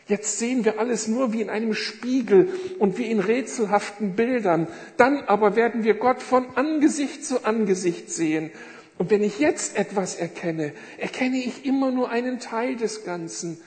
Jetzt 0.07 0.39
sehen 0.39 0.65
wir 0.65 0.79
alles 0.79 1.07
nur 1.07 1.33
wie 1.33 1.41
in 1.41 1.51
einem 1.51 1.75
Spiegel 1.75 2.49
und 2.79 2.97
wie 2.97 3.11
in 3.11 3.19
rätselhaften 3.19 4.15
Bildern. 4.15 4.67
Dann 4.97 5.21
aber 5.25 5.55
werden 5.55 5.83
wir 5.83 5.93
Gott 5.93 6.23
von 6.23 6.47
Angesicht 6.55 7.23
zu 7.23 7.45
Angesicht 7.45 8.09
sehen. 8.09 8.49
Und 8.97 9.11
wenn 9.11 9.23
ich 9.23 9.39
jetzt 9.39 9.77
etwas 9.77 10.15
erkenne, 10.15 10.73
erkenne 10.97 11.37
ich 11.37 11.63
immer 11.65 11.91
nur 11.91 12.09
einen 12.09 12.39
Teil 12.39 12.75
des 12.75 13.05
Ganzen. 13.05 13.61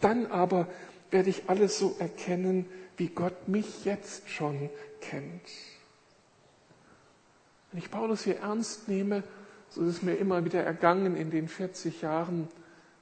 Dann 0.00 0.26
aber 0.26 0.68
werde 1.10 1.30
ich 1.30 1.44
alles 1.48 1.78
so 1.78 1.96
erkennen, 1.98 2.66
wie 2.96 3.08
Gott 3.08 3.48
mich 3.48 3.84
jetzt 3.84 4.28
schon 4.30 4.70
kennt. 5.00 5.42
Wenn 7.70 7.80
ich 7.80 7.90
Paulus 7.90 8.24
hier 8.24 8.38
ernst 8.38 8.88
nehme, 8.88 9.22
so 9.68 9.82
ist 9.82 9.96
es 9.96 10.02
mir 10.02 10.14
immer 10.14 10.44
wieder 10.44 10.62
ergangen 10.62 11.16
in 11.16 11.30
den 11.30 11.48
40 11.48 12.00
Jahren 12.00 12.48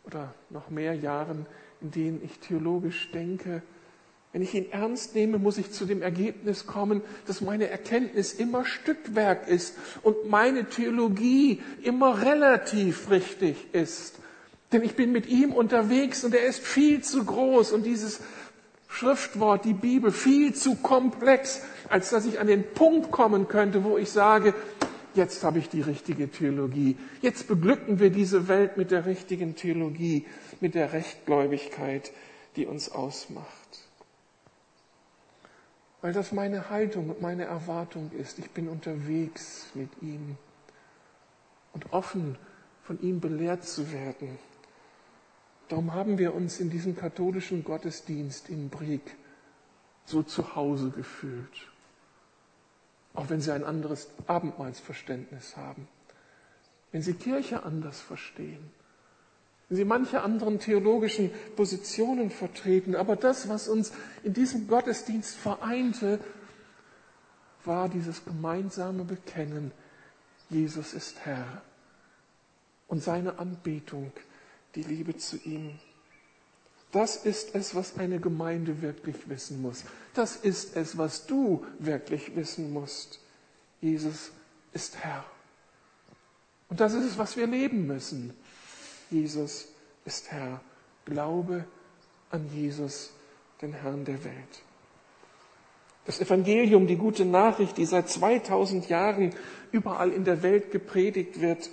oder 0.04 0.34
noch 0.50 0.70
mehr 0.70 0.94
Jahren, 0.94 1.46
in 1.80 1.92
denen 1.92 2.20
ich 2.24 2.40
theologisch 2.40 3.10
denke. 3.12 3.62
Wenn 4.32 4.42
ich 4.42 4.54
ihn 4.54 4.70
ernst 4.70 5.14
nehme, 5.14 5.38
muss 5.38 5.56
ich 5.56 5.70
zu 5.70 5.86
dem 5.86 6.02
Ergebnis 6.02 6.66
kommen, 6.66 7.02
dass 7.26 7.40
meine 7.40 7.68
Erkenntnis 7.68 8.32
immer 8.32 8.64
Stückwerk 8.64 9.48
ist 9.48 9.76
und 10.02 10.28
meine 10.28 10.68
Theologie 10.68 11.62
immer 11.82 12.22
relativ 12.22 13.08
richtig 13.10 13.72
ist. 13.72 14.16
Denn 14.72 14.82
ich 14.82 14.96
bin 14.96 15.12
mit 15.12 15.26
ihm 15.28 15.52
unterwegs 15.52 16.24
und 16.24 16.34
er 16.34 16.44
ist 16.44 16.60
viel 16.60 17.02
zu 17.02 17.24
groß 17.24 17.70
und 17.70 17.86
dieses 17.86 18.20
Schriftwort, 18.88 19.64
die 19.64 19.74
Bibel, 19.74 20.10
viel 20.10 20.54
zu 20.54 20.74
komplex, 20.76 21.62
als 21.88 22.10
dass 22.10 22.26
ich 22.26 22.40
an 22.40 22.46
den 22.46 22.64
Punkt 22.72 23.10
kommen 23.10 23.48
könnte, 23.48 23.84
wo 23.84 23.98
ich 23.98 24.10
sage, 24.10 24.54
jetzt 25.14 25.42
habe 25.44 25.58
ich 25.58 25.68
die 25.68 25.80
richtige 25.80 26.30
Theologie. 26.30 26.96
Jetzt 27.22 27.48
beglücken 27.48 27.98
wir 27.98 28.10
diese 28.10 28.48
Welt 28.48 28.76
mit 28.76 28.90
der 28.90 29.06
richtigen 29.06 29.56
Theologie, 29.56 30.26
mit 30.60 30.74
der 30.74 30.92
Rechtgläubigkeit, 30.92 32.12
die 32.56 32.66
uns 32.66 32.90
ausmacht. 32.90 33.46
Weil 36.02 36.12
das 36.12 36.32
meine 36.32 36.70
Haltung 36.70 37.10
und 37.10 37.20
meine 37.20 37.44
Erwartung 37.44 38.10
ist. 38.12 38.38
Ich 38.38 38.50
bin 38.50 38.68
unterwegs 38.68 39.66
mit 39.74 39.90
ihm 40.02 40.36
und 41.72 41.92
offen 41.92 42.36
von 42.84 43.00
ihm 43.00 43.20
belehrt 43.20 43.64
zu 43.64 43.92
werden. 43.92 44.38
Darum 45.68 45.94
haben 45.94 46.18
wir 46.18 46.34
uns 46.34 46.60
in 46.60 46.70
diesem 46.70 46.96
katholischen 46.96 47.64
Gottesdienst 47.64 48.48
in 48.48 48.68
Brieg 48.68 49.16
so 50.04 50.22
zu 50.22 50.54
Hause 50.54 50.90
gefühlt 50.90 51.66
auch 53.16 53.30
wenn 53.30 53.40
sie 53.40 53.52
ein 53.52 53.64
anderes 53.64 54.08
Abendmahlsverständnis 54.26 55.56
haben, 55.56 55.88
wenn 56.92 57.02
sie 57.02 57.14
Kirche 57.14 57.64
anders 57.64 58.00
verstehen, 58.00 58.70
wenn 59.68 59.76
sie 59.76 59.84
manche 59.84 60.22
anderen 60.22 60.60
theologischen 60.60 61.30
Positionen 61.56 62.30
vertreten. 62.30 62.94
Aber 62.94 63.16
das, 63.16 63.48
was 63.48 63.68
uns 63.68 63.92
in 64.22 64.32
diesem 64.32 64.68
Gottesdienst 64.68 65.34
vereinte, 65.36 66.20
war 67.64 67.88
dieses 67.88 68.24
gemeinsame 68.24 69.04
Bekennen, 69.04 69.72
Jesus 70.48 70.94
ist 70.94 71.18
Herr 71.24 71.62
und 72.86 73.02
seine 73.02 73.40
Anbetung, 73.40 74.12
die 74.76 74.82
Liebe 74.82 75.16
zu 75.16 75.36
ihm. 75.38 75.76
Das 76.92 77.16
ist 77.16 77.54
es, 77.54 77.74
was 77.74 77.98
eine 77.98 78.20
Gemeinde 78.20 78.80
wirklich 78.80 79.28
wissen 79.28 79.60
muss. 79.60 79.84
Das 80.14 80.36
ist 80.36 80.76
es, 80.76 80.96
was 80.96 81.26
du 81.26 81.64
wirklich 81.78 82.34
wissen 82.36 82.72
musst. 82.72 83.20
Jesus 83.80 84.30
ist 84.72 84.96
Herr. 84.98 85.24
Und 86.68 86.80
das 86.80 86.94
ist 86.94 87.04
es, 87.04 87.18
was 87.18 87.36
wir 87.36 87.46
leben 87.46 87.86
müssen. 87.86 88.34
Jesus 89.10 89.68
ist 90.04 90.30
Herr. 90.32 90.60
Glaube 91.04 91.64
an 92.30 92.48
Jesus, 92.52 93.12
den 93.62 93.72
Herrn 93.72 94.04
der 94.04 94.24
Welt. 94.24 94.62
Das 96.04 96.20
Evangelium, 96.20 96.86
die 96.86 96.96
gute 96.96 97.24
Nachricht, 97.24 97.76
die 97.78 97.84
seit 97.84 98.08
2000 98.08 98.88
Jahren 98.88 99.34
überall 99.72 100.12
in 100.12 100.24
der 100.24 100.42
Welt 100.42 100.70
gepredigt 100.70 101.40
wird, 101.40 101.68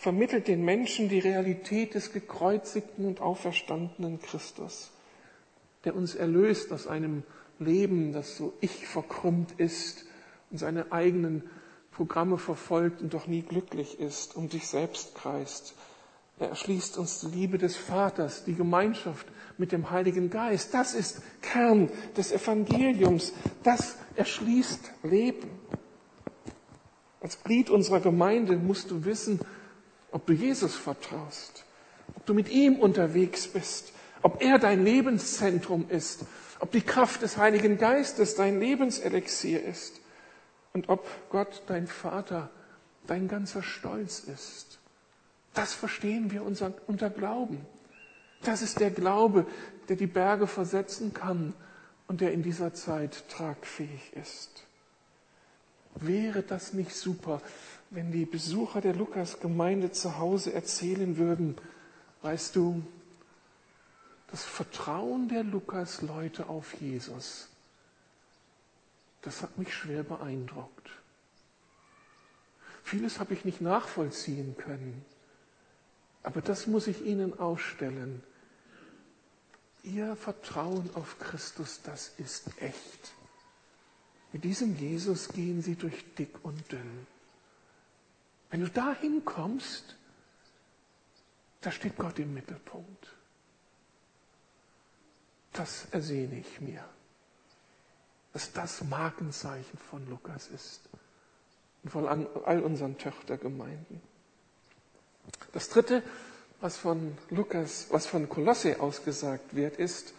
vermittelt 0.00 0.48
den 0.48 0.64
Menschen 0.64 1.10
die 1.10 1.18
Realität 1.18 1.94
des 1.94 2.10
gekreuzigten 2.10 3.04
und 3.04 3.20
auferstandenen 3.20 4.18
Christus, 4.18 4.92
der 5.84 5.94
uns 5.94 6.14
erlöst 6.14 6.72
aus 6.72 6.86
einem 6.86 7.22
Leben, 7.58 8.14
das 8.14 8.34
so 8.34 8.54
ich 8.62 8.86
verkrümmt 8.86 9.52
ist 9.58 10.06
und 10.50 10.56
seine 10.56 10.90
eigenen 10.90 11.42
Programme 11.92 12.38
verfolgt 12.38 13.02
und 13.02 13.12
doch 13.12 13.26
nie 13.26 13.42
glücklich 13.42 14.00
ist, 14.00 14.36
um 14.36 14.48
sich 14.48 14.68
selbst 14.68 15.14
kreist. 15.14 15.74
Er 16.38 16.48
erschließt 16.48 16.96
uns 16.96 17.20
die 17.20 17.26
Liebe 17.26 17.58
des 17.58 17.76
Vaters, 17.76 18.44
die 18.44 18.54
Gemeinschaft 18.54 19.26
mit 19.58 19.70
dem 19.70 19.90
Heiligen 19.90 20.30
Geist. 20.30 20.72
Das 20.72 20.94
ist 20.94 21.20
Kern 21.42 21.90
des 22.16 22.32
Evangeliums. 22.32 23.34
Das 23.62 23.98
erschließt 24.16 24.92
Leben. 25.02 25.50
Als 27.20 27.44
Glied 27.44 27.68
unserer 27.68 28.00
Gemeinde 28.00 28.56
musst 28.56 28.90
du 28.90 29.04
wissen, 29.04 29.40
ob 30.12 30.26
du 30.26 30.32
Jesus 30.32 30.76
vertraust, 30.76 31.64
ob 32.14 32.26
du 32.26 32.34
mit 32.34 32.48
ihm 32.48 32.76
unterwegs 32.76 33.48
bist, 33.48 33.92
ob 34.22 34.42
er 34.42 34.58
dein 34.58 34.84
Lebenszentrum 34.84 35.86
ist, 35.88 36.24
ob 36.60 36.72
die 36.72 36.82
Kraft 36.82 37.22
des 37.22 37.36
Heiligen 37.36 37.78
Geistes 37.78 38.34
dein 38.34 38.60
Lebenselixier 38.60 39.64
ist 39.64 40.00
und 40.72 40.88
ob 40.88 41.06
Gott 41.30 41.62
dein 41.66 41.86
Vater 41.86 42.50
dein 43.06 43.28
ganzer 43.28 43.62
Stolz 43.62 44.20
ist. 44.20 44.78
Das 45.54 45.72
verstehen 45.72 46.30
wir 46.30 46.44
unter, 46.44 47.10
Glauben. 47.10 47.66
Das 48.42 48.62
ist 48.62 48.78
der 48.78 48.90
Glaube, 48.90 49.46
der 49.88 49.96
die 49.96 50.06
Berge 50.06 50.46
versetzen 50.46 51.12
kann 51.12 51.54
und 52.06 52.20
der 52.20 52.32
in 52.32 52.42
dieser 52.42 52.72
Zeit 52.72 53.28
tragfähig 53.28 54.12
ist. 54.14 54.64
Wäre 55.96 56.42
das 56.42 56.72
nicht 56.72 56.94
super, 56.94 57.42
wenn 57.90 58.12
die 58.12 58.24
Besucher 58.24 58.80
der 58.80 58.94
Lukas-Gemeinde 58.94 59.90
zu 59.90 60.18
Hause 60.18 60.52
erzählen 60.52 61.16
würden, 61.16 61.56
weißt 62.22 62.54
du, 62.54 62.82
das 64.30 64.44
Vertrauen 64.44 65.28
der 65.28 65.42
Lukas-Leute 65.42 66.48
auf 66.48 66.74
Jesus, 66.80 67.48
das 69.22 69.42
hat 69.42 69.58
mich 69.58 69.74
schwer 69.74 70.04
beeindruckt. 70.04 70.88
Vieles 72.84 73.18
habe 73.18 73.34
ich 73.34 73.44
nicht 73.44 73.60
nachvollziehen 73.60 74.56
können, 74.56 75.04
aber 76.22 76.40
das 76.40 76.68
muss 76.68 76.86
ich 76.86 77.04
Ihnen 77.04 77.38
ausstellen. 77.38 78.22
Ihr 79.82 80.14
Vertrauen 80.14 80.90
auf 80.94 81.18
Christus, 81.18 81.80
das 81.82 82.12
ist 82.18 82.50
echt. 82.60 83.12
Mit 84.32 84.44
diesem 84.44 84.76
Jesus 84.76 85.28
gehen 85.28 85.60
Sie 85.60 85.74
durch 85.74 86.04
dick 86.16 86.44
und 86.44 86.70
dünn. 86.70 87.06
Wenn 88.50 88.60
du 88.60 88.68
dahin 88.68 89.24
kommst, 89.24 89.96
da 91.60 91.70
steht 91.70 91.96
Gott 91.96 92.18
im 92.18 92.34
Mittelpunkt. 92.34 93.08
Das 95.52 95.86
ersehne 95.90 96.38
ich 96.38 96.60
mir. 96.60 96.84
Dass 98.32 98.52
das 98.52 98.82
Markenzeichen 98.84 99.78
von 99.78 100.08
Lukas 100.08 100.48
ist 100.48 100.88
und 101.82 101.90
von 101.90 102.06
all 102.06 102.62
unseren 102.62 102.96
Töchtergemeinden. 102.98 104.00
Das 105.52 105.68
dritte, 105.68 106.02
was 106.60 106.76
von 106.76 107.16
Lukas, 107.30 107.86
was 107.90 108.06
von 108.06 108.28
Kolosse 108.28 108.80
ausgesagt 108.80 109.54
wird, 109.54 109.76
ist, 109.76 110.14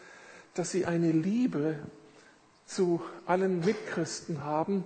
dass 0.53 0.71
sie 0.71 0.85
eine 0.85 1.11
Liebe 1.11 1.79
zu 2.65 3.01
allen 3.25 3.59
Mitchristen 3.61 4.43
haben, 4.43 4.83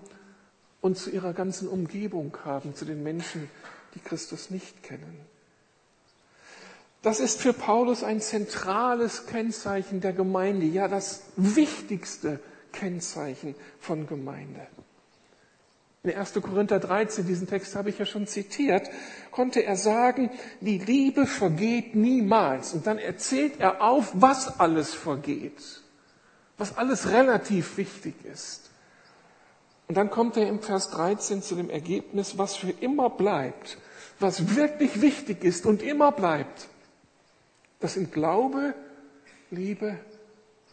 und 0.86 1.00
zu 1.00 1.10
ihrer 1.10 1.34
ganzen 1.34 1.68
Umgebung 1.68 2.38
haben, 2.46 2.76
zu 2.76 2.86
den 2.86 3.02
Menschen, 3.02 3.50
die 3.96 4.00
Christus 4.00 4.52
nicht 4.52 4.84
kennen. 4.84 5.20
Das 7.02 7.20
ist 7.20 7.42
für 7.42 7.54
Paulus 7.54 8.04
ein 8.04 8.22
zentrales 8.22 9.26
Kennzeichen 9.26 10.00
der 10.00 10.14
Gemeinde, 10.14 10.68
ja 10.68 10.88
das 10.88 11.24
wichtigste 11.38 12.40
Kennzeichen 12.72 13.56
von 13.80 14.06
Gemeinde. 14.06 14.68
In 16.04 16.14
1. 16.14 16.34
Korinther 16.34 16.80
13, 16.80 17.26
diesen 17.26 17.48
Text 17.48 17.76
habe 17.76 17.90
ich 17.90 17.98
ja 17.98 18.06
schon 18.06 18.28
zitiert, 18.28 18.88
konnte 19.32 19.64
er 19.64 19.78
sagen, 19.78 20.30
die 20.62 20.78
Liebe 20.78 21.26
vergeht 21.26 21.96
niemals. 21.96 22.76
Und 22.76 22.86
dann 22.86 23.00
erzählt 23.00 23.54
er 23.58 23.82
auf, 23.82 24.12
was 24.14 24.60
alles 24.60 24.94
vergeht, 24.94 25.82
was 26.60 26.78
alles 26.78 27.10
relativ 27.10 27.78
wichtig 27.78 28.14
ist. 28.32 28.65
Und 29.88 29.96
dann 29.96 30.10
kommt 30.10 30.36
er 30.38 30.48
im 30.48 30.62
Vers 30.62 30.90
13 30.90 31.42
zu 31.42 31.56
dem 31.56 31.70
Ergebnis, 31.70 32.38
was 32.38 32.56
für 32.56 32.72
immer 32.72 33.10
bleibt, 33.10 33.78
was 34.20 34.56
wirklich 34.56 35.02
wichtig 35.02 35.44
ist 35.44 35.66
und 35.66 35.84
immer 35.84 36.12
bleibt. 36.12 36.68
Das 37.80 37.94
sind 37.94 38.12
Glaube, 38.12 38.74
Liebe 39.52 40.00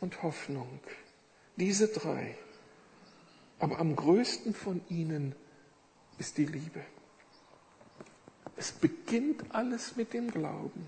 und 0.00 0.22
Hoffnung. 0.22 0.80
Diese 1.56 1.88
drei. 1.88 2.36
Aber 3.58 3.78
am 3.78 3.94
größten 3.94 4.54
von 4.54 4.80
ihnen 4.88 5.34
ist 6.18 6.38
die 6.38 6.46
Liebe. 6.46 6.80
Es 8.56 8.72
beginnt 8.72 9.54
alles 9.54 9.96
mit 9.96 10.12
dem 10.12 10.30
Glauben, 10.30 10.86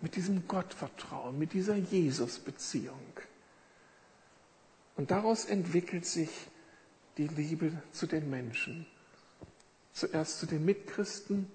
mit 0.00 0.16
diesem 0.16 0.46
Gottvertrauen, 0.48 1.38
mit 1.38 1.52
dieser 1.52 1.76
Jesus-Beziehung. 1.76 3.12
Und 4.96 5.10
daraus 5.10 5.44
entwickelt 5.44 6.06
sich 6.06 6.30
die 7.16 7.28
Liebe 7.28 7.72
zu 7.92 8.06
den 8.06 8.30
Menschen. 8.30 8.86
Zuerst 9.92 10.38
zu 10.38 10.46
den 10.46 10.64
Mitchristen 10.64 11.50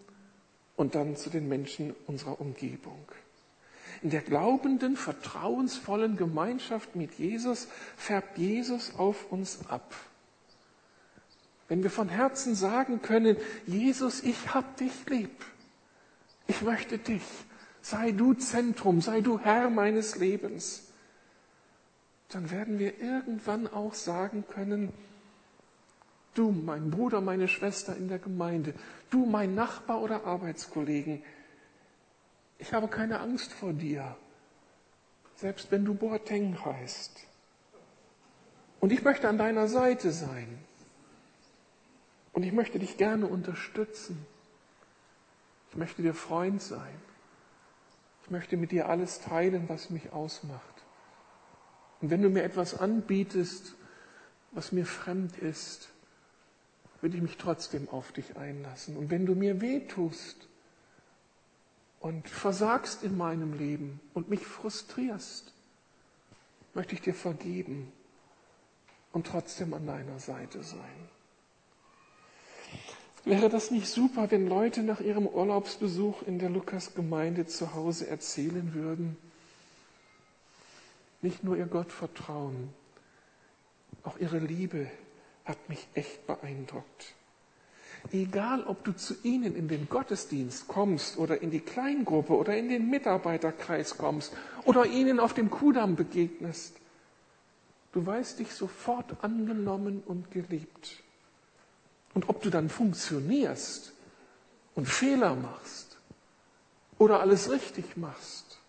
und 0.76 0.96
dann 0.96 1.16
zu 1.16 1.30
den 1.30 1.48
Menschen 1.48 1.96
unserer 2.08 2.40
Umgebung. 2.40 3.06
In 4.02 4.10
der 4.10 4.22
glaubenden, 4.22 4.98
vertrauensvollen 4.98 6.18
Gemeinschaft 6.18 6.96
mit 6.96 7.14
Jesus 7.18 7.68
färbt 7.96 8.38
Jesus 8.38 8.96
auf 8.96 9.32
uns 9.32 9.68
ab. 9.70 9.96
Wenn 11.68 11.82
wir 11.82 11.90
von 11.90 12.10
Herzen 12.10 12.56
sagen 12.56 13.02
können, 13.02 13.38
Jesus, 13.66 14.22
ich 14.22 14.54
hab 14.54 14.78
dich 14.78 14.92
lieb. 15.10 15.46
Ich 16.48 16.62
möchte 16.62 16.98
dich. 16.98 17.24
Sei 17.82 18.12
du 18.12 18.34
Zentrum, 18.34 19.02
sei 19.02 19.22
du 19.22 19.40
Herr 19.40 19.70
meines 19.70 20.16
Lebens. 20.18 20.84
Dann 22.30 22.52
werden 22.52 22.80
wir 22.80 23.00
irgendwann 23.00 23.68
auch 23.68 23.94
sagen 23.94 24.44
können, 24.48 24.94
Du, 26.36 26.52
mein 26.52 26.92
Bruder, 26.92 27.22
meine 27.22 27.48
Schwester 27.48 27.96
in 27.96 28.08
der 28.08 28.20
Gemeinde, 28.20 28.74
du, 29.10 29.26
mein 29.26 29.56
Nachbar 29.56 30.02
oder 30.02 30.26
Arbeitskollegen, 30.26 31.24
ich 32.60 32.74
habe 32.74 32.88
keine 32.88 33.20
Angst 33.20 33.52
vor 33.54 33.74
dir, 33.74 34.16
selbst 35.36 35.72
wenn 35.72 35.84
du 35.84 35.94
Boateng 35.94 36.64
heißt. 36.64 37.26
Und 38.80 38.92
ich 38.92 39.04
möchte 39.04 39.28
an 39.28 39.38
deiner 39.38 39.68
Seite 39.68 40.12
sein. 40.12 40.60
Und 42.34 42.44
ich 42.44 42.52
möchte 42.52 42.80
dich 42.80 42.98
gerne 42.98 43.28
unterstützen. 43.28 44.26
Ich 45.72 45.78
möchte 45.78 46.02
dir 46.02 46.14
Freund 46.14 46.62
sein. 46.62 47.02
Ich 48.24 48.30
möchte 48.30 48.58
mit 48.58 48.72
dir 48.72 48.90
alles 48.90 49.22
teilen, 49.22 49.70
was 49.70 49.90
mich 49.90 50.12
ausmacht. 50.12 50.84
Und 52.02 52.10
wenn 52.10 52.22
du 52.22 52.30
mir 52.30 52.44
etwas 52.44 52.78
anbietest, 52.78 53.76
was 54.52 54.72
mir 54.72 54.86
fremd 54.86 55.38
ist, 55.38 55.90
würde 57.02 57.18
ich 57.18 57.24
mich 57.24 57.38
trotzdem 57.38 57.90
auf 57.90 58.12
dich 58.12 58.38
einlassen. 58.38 58.98
Und 58.98 59.10
wenn 59.10 59.26
du 59.26 59.36
mir 59.36 59.62
wehtust 59.62 60.48
und 62.00 62.28
versagst 62.30 63.04
in 63.04 63.18
meinem 63.18 63.54
Leben 63.54 64.00
und 64.14 64.30
mich 64.30 64.46
frustrierst, 64.46 65.54
möchte 66.74 66.94
ich 66.94 67.02
dir 67.02 67.14
vergeben 67.14 67.92
und 69.12 69.28
trotzdem 69.28 69.74
an 69.74 69.88
deiner 69.88 70.20
Seite 70.20 70.64
sein. 70.64 71.10
Wäre 73.24 73.50
das 73.50 73.72
nicht 73.72 73.88
super, 73.88 74.30
wenn 74.30 74.48
Leute 74.48 74.84
nach 74.84 75.00
ihrem 75.00 75.26
Urlaubsbesuch 75.26 76.22
in 76.24 76.38
der 76.38 76.50
Lukas-Gemeinde 76.50 77.48
zu 77.48 77.74
Hause 77.74 78.08
erzählen 78.08 78.76
würden? 78.76 79.18
Nicht 81.24 81.44
nur 81.44 81.58
ihr 81.58 81.66
Gottvertrauen, 81.66 82.72
auch 84.04 84.20
ihre 84.20 84.38
Liebe 84.38 84.92
hat 85.46 85.70
mich 85.70 85.88
echt 85.94 86.26
beeindruckt. 86.28 87.14
Egal, 88.12 88.64
ob 88.66 88.84
du 88.84 88.96
zu 88.96 89.16
ihnen 89.24 89.56
in 89.56 89.68
den 89.68 89.90
Gottesdienst 89.90 90.68
kommst 90.68 91.18
oder 91.18 91.42
in 91.42 91.50
die 91.50 91.60
Kleingruppe 91.60 92.34
oder 92.34 92.56
in 92.56 92.70
den 92.70 92.90
Mitarbeiterkreis 92.90 93.98
kommst 93.98 94.34
oder 94.64 94.86
ihnen 94.86 95.20
auf 95.20 95.34
dem 95.34 95.50
Kudamm 95.50 95.96
begegnest, 95.96 96.76
du 97.94 98.06
weißt 98.06 98.40
dich 98.40 98.52
sofort 98.54 99.24
angenommen 99.24 100.04
und 100.06 100.30
geliebt. 100.32 101.04
Und 102.14 102.30
ob 102.30 102.42
du 102.44 102.50
dann 102.50 102.70
funktionierst 102.70 103.94
und 104.76 104.88
Fehler 104.88 105.36
machst 105.36 105.98
oder 107.00 107.22
alles 107.22 107.50
richtig 107.50 107.98
machst, 107.98 108.60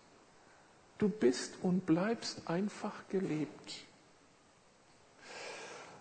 du 0.97 1.09
bist 1.09 1.53
und 1.61 1.85
bleibst 1.85 2.49
einfach 2.49 3.07
gelebt. 3.09 3.85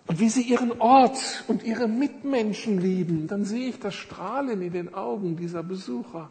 Und 0.07 0.21
wie 0.21 0.29
sie 0.29 0.43
ihren 0.43 0.81
Ort 0.81 1.45
und 1.49 1.65
ihre 1.65 1.89
Mitmenschen 1.89 2.81
lieben, 2.81 3.27
dann 3.27 3.45
sehe 3.45 3.69
ich 3.69 3.81
das 3.81 3.95
Strahlen 3.95 4.63
in 4.63 4.73
den 4.73 4.95
Augen 4.95 5.37
dieser 5.37 5.63
Besucher. 5.63 6.31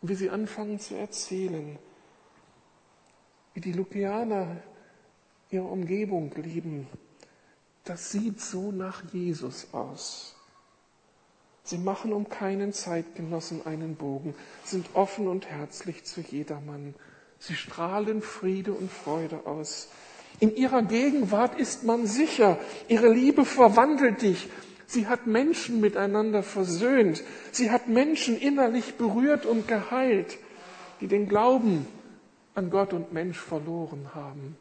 Und 0.00 0.10
wie 0.10 0.14
sie 0.14 0.30
anfangen 0.30 0.78
zu 0.78 0.94
erzählen, 0.94 1.78
wie 3.54 3.60
die 3.60 3.72
Lukianer 3.72 4.58
ihre 5.50 5.64
Umgebung 5.64 6.32
lieben. 6.36 6.86
Das 7.84 8.12
sieht 8.12 8.40
so 8.40 8.70
nach 8.70 9.02
Jesus 9.12 9.72
aus. 9.72 10.36
Sie 11.64 11.78
machen 11.78 12.12
um 12.12 12.28
keinen 12.28 12.72
Zeitgenossen 12.72 13.66
einen 13.66 13.96
Bogen, 13.96 14.34
sind 14.64 14.94
offen 14.94 15.28
und 15.28 15.46
herzlich 15.46 16.04
zu 16.04 16.20
jedermann. 16.20 16.94
Sie 17.38 17.54
strahlen 17.54 18.22
Friede 18.22 18.72
und 18.72 18.90
Freude 18.90 19.46
aus. 19.46 19.88
In 20.40 20.54
ihrer 20.54 20.82
Gegenwart 20.82 21.58
ist 21.58 21.84
man 21.84 22.06
sicher. 22.06 22.58
Ihre 22.86 23.12
Liebe 23.12 23.44
verwandelt 23.44 24.22
dich. 24.22 24.48
Sie 24.86 25.06
hat 25.06 25.26
Menschen 25.26 25.80
miteinander 25.80 26.42
versöhnt. 26.42 27.22
Sie 27.52 27.70
hat 27.70 27.88
Menschen 27.88 28.38
innerlich 28.38 28.94
berührt 28.94 29.46
und 29.46 29.68
geheilt, 29.68 30.38
die 31.00 31.08
den 31.08 31.28
Glauben 31.28 31.86
an 32.54 32.70
Gott 32.70 32.92
und 32.92 33.12
Mensch 33.12 33.38
verloren 33.38 34.14
haben. 34.14 34.56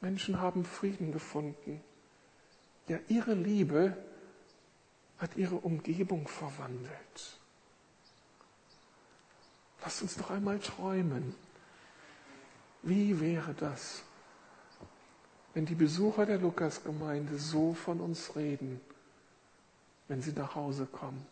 Menschen 0.00 0.40
haben 0.40 0.64
Frieden 0.64 1.12
gefunden. 1.12 1.80
Ja, 2.88 2.98
ihre 3.08 3.34
Liebe 3.34 3.96
hat 5.18 5.36
ihre 5.36 5.56
Umgebung 5.56 6.28
verwandelt. 6.28 7.38
Lasst 9.82 10.02
uns 10.02 10.16
doch 10.16 10.30
einmal 10.30 10.58
träumen. 10.58 11.34
Wie 12.82 13.20
wäre 13.20 13.54
das, 13.54 14.02
wenn 15.58 15.66
die 15.66 15.74
Besucher 15.74 16.24
der 16.24 16.38
Lukasgemeinde 16.38 17.36
so 17.36 17.74
von 17.74 17.98
uns 17.98 18.36
reden, 18.36 18.80
wenn 20.06 20.22
sie 20.22 20.30
nach 20.30 20.54
Hause 20.54 20.86
kommen? 20.86 21.26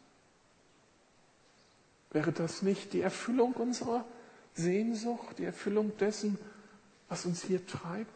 Wäre 2.11 2.33
das 2.33 2.61
nicht 2.61 2.93
die 2.93 3.03
Erfüllung 3.03 3.53
unserer 3.53 4.05
Sehnsucht, 4.53 5.39
die 5.39 5.45
Erfüllung 5.45 5.97
dessen, 5.99 6.41
was 7.09 7.25
uns 7.25 7.45
hier 7.45 7.65
treibt? 7.69 8.11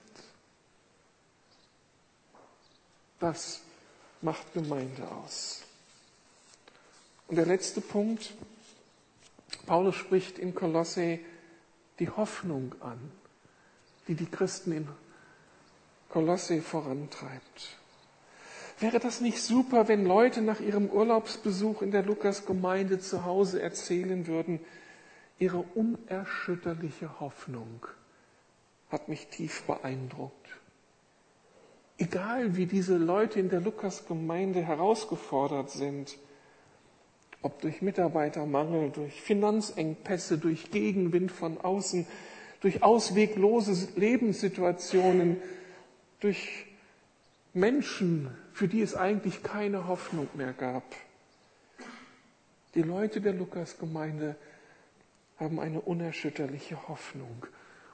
Das 3.20 3.60
macht 4.20 4.52
Gemeinde 4.52 5.08
aus. 5.12 5.62
Und 7.28 7.36
der 7.36 7.46
letzte 7.46 7.80
Punkt, 7.80 8.32
Paulus 9.64 9.94
spricht 9.94 10.40
in 10.40 10.56
Kolosse 10.56 11.20
die 12.00 12.10
Hoffnung 12.10 12.74
an, 12.80 12.98
die 14.08 14.16
die 14.16 14.26
Christen 14.26 14.72
in 14.72 14.88
Kolosse 16.10 16.60
vorantreibt. 16.60 17.78
Wäre 18.80 18.98
das 18.98 19.20
nicht 19.20 19.40
super, 19.40 19.88
wenn 19.88 20.04
Leute 20.04 20.42
nach 20.42 20.60
ihrem 20.60 20.88
Urlaubsbesuch 20.88 21.82
in 21.82 21.90
der 21.90 22.02
Lukas-Gemeinde 22.02 22.98
zu 22.98 23.24
Hause 23.24 23.62
erzählen 23.62 24.26
würden, 24.26 24.60
ihre 25.38 25.64
unerschütterliche 25.74 27.20
Hoffnung 27.20 27.86
hat 28.90 29.08
mich 29.08 29.28
tief 29.28 29.62
beeindruckt. 29.62 30.48
Egal 31.98 32.56
wie 32.56 32.66
diese 32.66 32.96
Leute 32.96 33.38
in 33.38 33.50
der 33.50 33.60
Lukas-Gemeinde 33.60 34.62
herausgefordert 34.62 35.70
sind, 35.70 36.18
ob 37.42 37.60
durch 37.60 37.82
Mitarbeitermangel, 37.82 38.90
durch 38.90 39.20
Finanzengpässe, 39.20 40.38
durch 40.38 40.70
Gegenwind 40.70 41.30
von 41.30 41.58
außen, 41.58 42.06
durch 42.60 42.82
ausweglose 42.82 43.88
Lebenssituationen, 43.96 45.36
durch 46.20 46.66
Menschen, 47.52 48.30
für 48.52 48.68
die 48.68 48.82
es 48.82 48.94
eigentlich 48.94 49.42
keine 49.42 49.88
Hoffnung 49.88 50.28
mehr 50.34 50.52
gab. 50.52 50.84
Die 52.74 52.82
Leute 52.82 53.20
der 53.20 53.32
Lukasgemeinde 53.32 54.36
haben 55.38 55.58
eine 55.58 55.80
unerschütterliche 55.80 56.88
Hoffnung. 56.88 57.46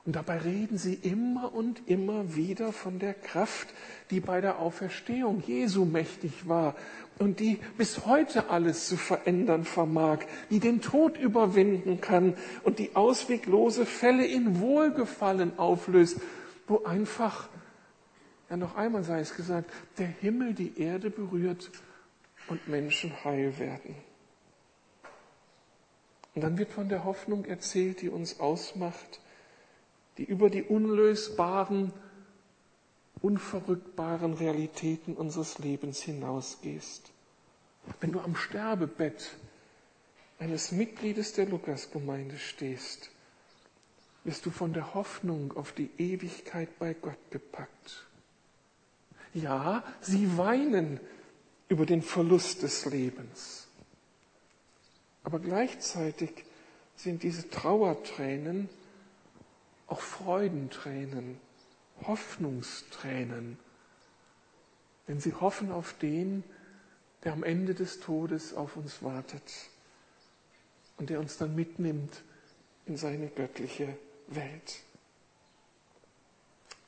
Und 0.05 0.15
dabei 0.15 0.39
reden 0.39 0.79
sie 0.79 0.95
immer 0.95 1.53
und 1.53 1.89
immer 1.89 2.37
wieder 2.37 2.73
von 2.73 3.01
der 3.01 3.13
Kraft, 3.13 3.69
die 4.11 4.21
bei 4.21 4.41
der 4.41 4.61
Auferstehung 4.61 5.43
Jesu 5.45 5.85
mächtig 5.85 6.47
war 6.49 6.77
und 7.19 7.41
die 7.41 7.59
bis 7.77 8.07
heute 8.07 8.49
alles 8.49 8.87
zu 8.87 8.97
verändern 8.97 9.65
vermag, 9.65 10.21
die 10.51 10.61
den 10.61 10.81
Tod 10.81 11.19
überwinden 11.19 12.01
kann 12.01 12.35
und 12.63 12.79
die 12.79 12.95
ausweglose 12.95 13.85
Fälle 13.85 14.25
in 14.25 14.61
Wohlgefallen 14.61 15.59
auflöst, 15.59 16.21
wo 16.69 16.85
einfach, 16.85 17.49
ja 18.49 18.57
noch 18.57 18.77
einmal 18.77 19.05
sei 19.05 19.21
es 19.21 19.35
gesagt, 19.35 19.71
der 19.99 20.07
Himmel 20.07 20.55
die 20.55 20.81
Erde 20.81 21.11
berührt 21.11 21.71
und 22.49 22.69
Menschen 22.69 23.25
heil 23.25 23.59
werden. 23.59 23.97
Und 26.35 26.43
dann 26.43 26.59
wird 26.59 26.71
von 26.71 26.89
der 26.89 27.05
Hoffnung 27.05 27.47
erzählt, 27.47 28.03
die 28.03 28.11
uns 28.11 28.41
ausmacht, 28.41 29.21
die 30.19 30.25
über 30.25 30.51
die 30.51 30.63
unlösbaren, 30.63 31.93
unverrückbaren 33.23 34.35
Realitäten 34.35 35.15
unseres 35.15 35.59
Lebens 35.59 36.03
hinausgehst. 36.03 37.11
Wenn 38.01 38.13
du 38.13 38.21
am 38.21 38.37
Sterbebett 38.37 39.37
eines 40.39 40.73
Mitgliedes 40.73 41.33
der 41.33 41.47
Lukasgemeinde 41.47 42.37
stehst, 42.37 43.11
wirst 44.25 44.45
du 44.45 44.51
von 44.51 44.73
der 44.73 44.95
Hoffnung 44.95 45.57
auf 45.57 45.73
die 45.73 45.91
Ewigkeit 45.99 46.79
bei 46.79 46.95
Gott 46.95 47.19
gepackt. 47.31 48.07
Ja, 49.35 49.83
sie 50.01 50.37
weinen 50.39 51.01
über 51.69 51.87
den 51.87 52.03
Verlust 52.03 52.63
des 52.63 52.87
Lebens. 52.87 53.67
Aber 55.25 55.41
gleichzeitig 55.41 56.45
sind 56.95 57.23
diese 57.23 57.51
Trauertränen 57.51 58.69
auch 59.87 60.01
Freudentränen, 60.01 61.41
Hoffnungstränen, 62.07 63.59
denn 65.09 65.21
sie 65.21 65.35
hoffen 65.35 65.71
auf 65.71 65.95
den, 65.95 66.43
der 67.25 67.33
am 67.33 67.45
Ende 67.45 67.75
des 67.75 68.01
Todes 68.01 68.55
auf 68.55 68.77
uns 68.77 69.03
wartet 69.03 69.43
und 70.97 71.11
der 71.11 71.21
uns 71.21 71.39
dann 71.39 71.55
mitnimmt 71.55 72.23
in 72.87 72.97
seine 72.97 73.29
göttliche 73.29 73.97
Welt. 74.29 74.81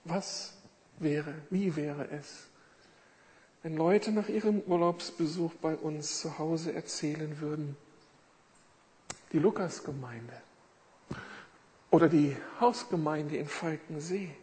Was 0.04 0.57
wäre, 1.00 1.34
wie 1.50 1.76
wäre 1.76 2.08
es, 2.10 2.46
wenn 3.62 3.76
Leute 3.76 4.12
nach 4.12 4.28
ihrem 4.28 4.60
Urlaubsbesuch 4.60 5.52
bei 5.54 5.74
uns 5.76 6.20
zu 6.20 6.38
Hause 6.38 6.74
erzählen 6.74 7.40
würden, 7.40 7.76
die 9.32 9.38
Lukasgemeinde 9.38 10.32
oder 11.90 12.08
die 12.08 12.36
Hausgemeinde 12.60 13.36
in 13.36 13.48
Falkensee. 13.48 14.34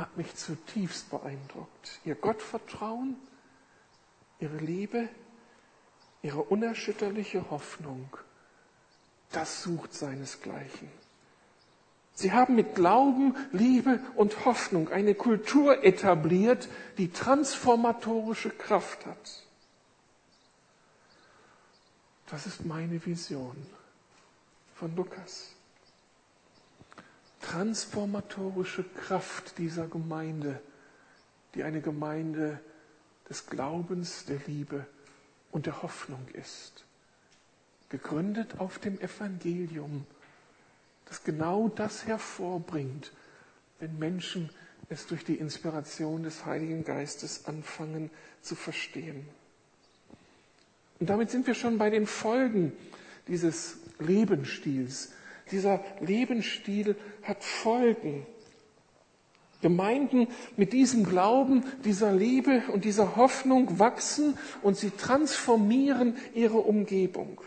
hat 0.00 0.16
mich 0.16 0.34
zutiefst 0.34 1.10
beeindruckt. 1.10 2.00
Ihr 2.04 2.14
Gottvertrauen, 2.14 3.16
ihre 4.38 4.56
Liebe, 4.56 5.08
ihre 6.22 6.42
unerschütterliche 6.42 7.50
Hoffnung, 7.50 8.08
das 9.30 9.62
sucht 9.62 9.92
seinesgleichen. 9.92 10.88
Sie 12.20 12.32
haben 12.32 12.54
mit 12.54 12.74
Glauben, 12.74 13.34
Liebe 13.50 13.98
und 14.14 14.44
Hoffnung 14.44 14.90
eine 14.90 15.14
Kultur 15.14 15.82
etabliert, 15.82 16.68
die 16.98 17.10
transformatorische 17.10 18.50
Kraft 18.50 19.06
hat. 19.06 19.46
Das 22.30 22.46
ist 22.46 22.66
meine 22.66 23.04
Vision 23.06 23.56
von 24.74 24.94
Lukas. 24.96 25.52
Transformatorische 27.40 28.84
Kraft 28.84 29.56
dieser 29.56 29.86
Gemeinde, 29.86 30.60
die 31.54 31.62
eine 31.62 31.80
Gemeinde 31.80 32.60
des 33.30 33.46
Glaubens, 33.46 34.26
der 34.26 34.40
Liebe 34.46 34.86
und 35.52 35.64
der 35.64 35.82
Hoffnung 35.82 36.28
ist. 36.34 36.84
Gegründet 37.88 38.60
auf 38.60 38.78
dem 38.78 39.00
Evangelium, 39.00 40.06
das 41.10 41.24
genau 41.24 41.68
das 41.68 42.06
hervorbringt, 42.06 43.12
wenn 43.80 43.98
Menschen 43.98 44.48
es 44.88 45.06
durch 45.06 45.24
die 45.24 45.34
Inspiration 45.34 46.22
des 46.22 46.46
Heiligen 46.46 46.84
Geistes 46.84 47.46
anfangen 47.46 48.10
zu 48.40 48.54
verstehen. 48.54 49.26
Und 51.00 51.10
damit 51.10 51.30
sind 51.30 51.46
wir 51.46 51.54
schon 51.54 51.78
bei 51.78 51.90
den 51.90 52.06
Folgen 52.06 52.72
dieses 53.26 53.78
Lebensstils. 53.98 55.12
Dieser 55.50 55.82
Lebensstil 56.00 56.94
hat 57.22 57.42
Folgen. 57.42 58.24
Gemeinden 59.62 60.28
mit 60.56 60.72
diesem 60.72 61.04
Glauben, 61.04 61.64
dieser 61.84 62.12
Liebe 62.12 62.62
und 62.72 62.84
dieser 62.84 63.16
Hoffnung 63.16 63.78
wachsen 63.78 64.38
und 64.62 64.76
sie 64.76 64.90
transformieren 64.90 66.16
ihre 66.34 66.58
Umgebung. 66.58 67.40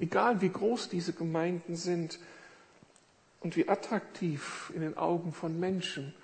Egal 0.00 0.40
wie 0.40 0.50
groß 0.50 0.88
diese 0.88 1.12
Gemeinden 1.12 1.76
sind 1.76 2.18
und 3.44 3.56
wie 3.56 3.68
attraktiv 3.68 4.72
in 4.74 4.80
den 4.80 4.96
Augen 4.96 5.32
von 5.32 5.60
Menschen 5.60 6.14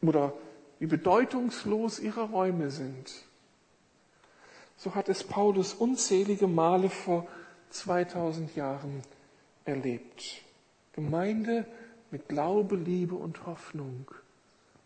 oder 0.00 0.32
wie 0.78 0.86
bedeutungslos 0.86 1.98
ihre 1.98 2.22
Räume 2.22 2.70
sind. 2.70 3.12
So 4.76 4.94
hat 4.94 5.08
es 5.08 5.24
Paulus 5.24 5.74
unzählige 5.74 6.46
Male 6.46 6.88
vor 6.88 7.26
2000 7.70 8.54
Jahren 8.54 9.02
erlebt. 9.64 10.42
Gemeinde 10.92 11.66
mit 12.12 12.28
Glaube, 12.28 12.76
Liebe 12.76 13.16
und 13.16 13.44
Hoffnung 13.44 14.08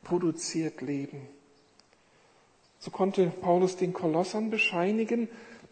produziert 0.03 0.81
Leben. 0.81 1.29
So 2.79 2.91
konnte 2.91 3.27
Paulus 3.27 3.77
den 3.77 3.93
Kolossern 3.93 4.49
bescheinigen, 4.49 5.29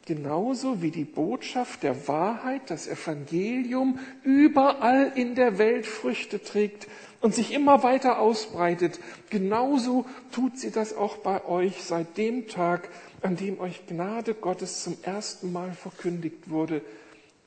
genauso 0.06 0.82
wie 0.82 0.90
die 0.90 1.04
Botschaft 1.04 1.82
der 1.82 2.08
Wahrheit, 2.08 2.70
das 2.70 2.86
Evangelium, 2.86 3.98
überall 4.22 5.12
in 5.14 5.34
der 5.34 5.58
Welt 5.58 5.86
Früchte 5.86 6.42
trägt 6.42 6.88
und 7.20 7.34
sich 7.34 7.52
immer 7.52 7.82
weiter 7.82 8.18
ausbreitet, 8.18 8.98
genauso 9.28 10.06
tut 10.32 10.58
sie 10.58 10.70
das 10.70 10.94
auch 10.96 11.18
bei 11.18 11.44
euch 11.44 11.82
seit 11.82 12.16
dem 12.16 12.48
Tag, 12.48 12.88
an 13.22 13.36
dem 13.36 13.60
euch 13.60 13.86
Gnade 13.86 14.34
Gottes 14.34 14.82
zum 14.82 14.96
ersten 15.02 15.52
Mal 15.52 15.72
verkündigt 15.72 16.48
wurde 16.48 16.82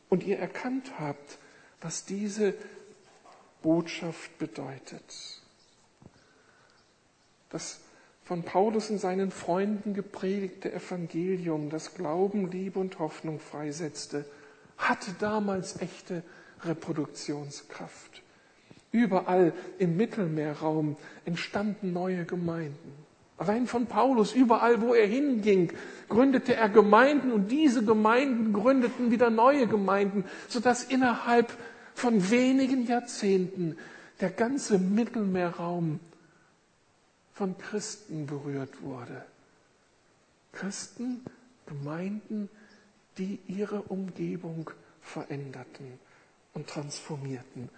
und 0.10 0.24
ihr 0.24 0.38
erkannt 0.38 0.92
habt, 1.00 1.40
was 1.82 2.06
diese 2.06 2.54
Botschaft 3.64 4.38
bedeutet. 4.38 5.42
Das 7.50 7.80
von 8.24 8.44
Paulus 8.44 8.90
und 8.90 9.00
seinen 9.00 9.32
Freunden 9.32 9.94
gepredigte 9.94 10.72
Evangelium, 10.72 11.70
das 11.70 11.94
Glauben, 11.94 12.50
Liebe 12.50 12.80
und 12.80 13.00
Hoffnung 13.00 13.40
freisetzte, 13.40 14.26
hatte 14.78 15.12
damals 15.20 15.82
echte 15.82 16.24
Reproduktionskraft. 16.64 18.22
Überall 18.92 19.54
im 19.80 19.98
Mittelmeerraum 19.98 20.96
entstanden 21.26 21.94
neue 21.94 22.26
Gemeinden. 22.26 22.94
Allein 23.38 23.66
von 23.68 23.88
Paulus, 23.88 24.34
überall 24.34 24.82
wo 24.82 24.94
er 24.94 25.08
hinging, 25.08 25.74
gründete 26.08 26.56
er 26.56 26.70
Gemeinden 26.70 27.32
und 27.32 27.50
diese 27.52 27.84
Gemeinden 27.84 28.54
gründeten 28.54 29.12
wieder 29.12 29.30
neue 29.30 29.68
Gemeinden, 29.68 30.24
sodass 30.48 30.84
innerhalb 30.84 31.52
von 31.96 32.30
wenigen 32.30 32.86
Jahrzehnten 32.86 33.76
der 34.22 34.30
ganze 34.30 34.78
Mittelmeerraum 34.78 36.00
von 37.34 37.58
Christen 37.58 38.26
berührt 38.28 38.82
wurde. 38.82 39.26
Christen, 40.52 41.26
Gemeinden, 41.66 42.50
die 43.18 43.40
ihre 43.48 43.82
Umgebung 43.82 44.70
veränderten 45.02 46.00
und 46.54 46.68
transformierten. 46.68 47.70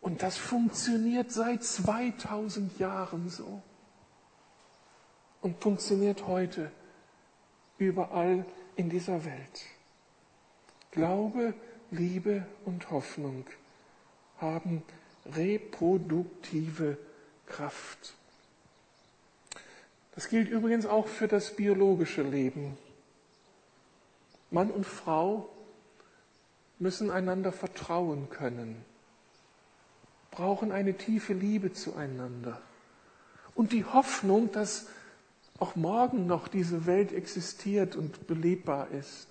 Und 0.00 0.22
das 0.22 0.36
funktioniert 0.36 1.30
seit 1.30 1.64
2000 1.64 2.78
Jahren 2.78 3.28
so 3.28 3.62
und 5.42 5.60
funktioniert 5.62 6.26
heute 6.26 6.70
überall 7.78 8.44
in 8.76 8.88
dieser 8.88 9.24
Welt. 9.24 9.62
Glaube, 10.90 11.54
Liebe 11.90 12.46
und 12.64 12.90
Hoffnung 12.90 13.46
haben 14.38 14.82
reproduktive 15.26 16.98
Kraft. 17.46 18.15
Das 20.16 20.28
gilt 20.28 20.48
übrigens 20.48 20.86
auch 20.86 21.06
für 21.06 21.28
das 21.28 21.54
biologische 21.54 22.22
Leben. 22.22 22.76
Mann 24.50 24.70
und 24.70 24.86
Frau 24.86 25.50
müssen 26.78 27.10
einander 27.10 27.52
vertrauen 27.52 28.30
können, 28.30 28.82
brauchen 30.30 30.72
eine 30.72 30.96
tiefe 30.96 31.34
Liebe 31.34 31.72
zueinander 31.72 32.60
und 33.54 33.72
die 33.72 33.84
Hoffnung, 33.84 34.50
dass 34.52 34.86
auch 35.58 35.76
morgen 35.76 36.26
noch 36.26 36.48
diese 36.48 36.86
Welt 36.86 37.12
existiert 37.12 37.94
und 37.94 38.26
belebbar 38.26 38.90
ist, 38.90 39.28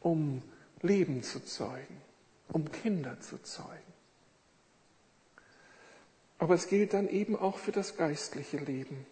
um 0.00 0.42
Leben 0.82 1.22
zu 1.22 1.44
zeugen, 1.44 1.96
um 2.48 2.70
Kinder 2.70 3.20
zu 3.20 3.42
zeugen. 3.42 3.68
Aber 6.38 6.54
es 6.54 6.68
gilt 6.68 6.92
dann 6.92 7.08
eben 7.08 7.36
auch 7.36 7.58
für 7.58 7.72
das 7.72 7.96
geistliche 7.96 8.58
Leben. 8.58 9.06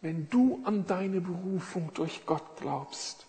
Wenn 0.00 0.28
du 0.28 0.60
an 0.64 0.86
deine 0.86 1.20
Berufung 1.20 1.90
durch 1.94 2.24
Gott 2.24 2.56
glaubst, 2.60 3.26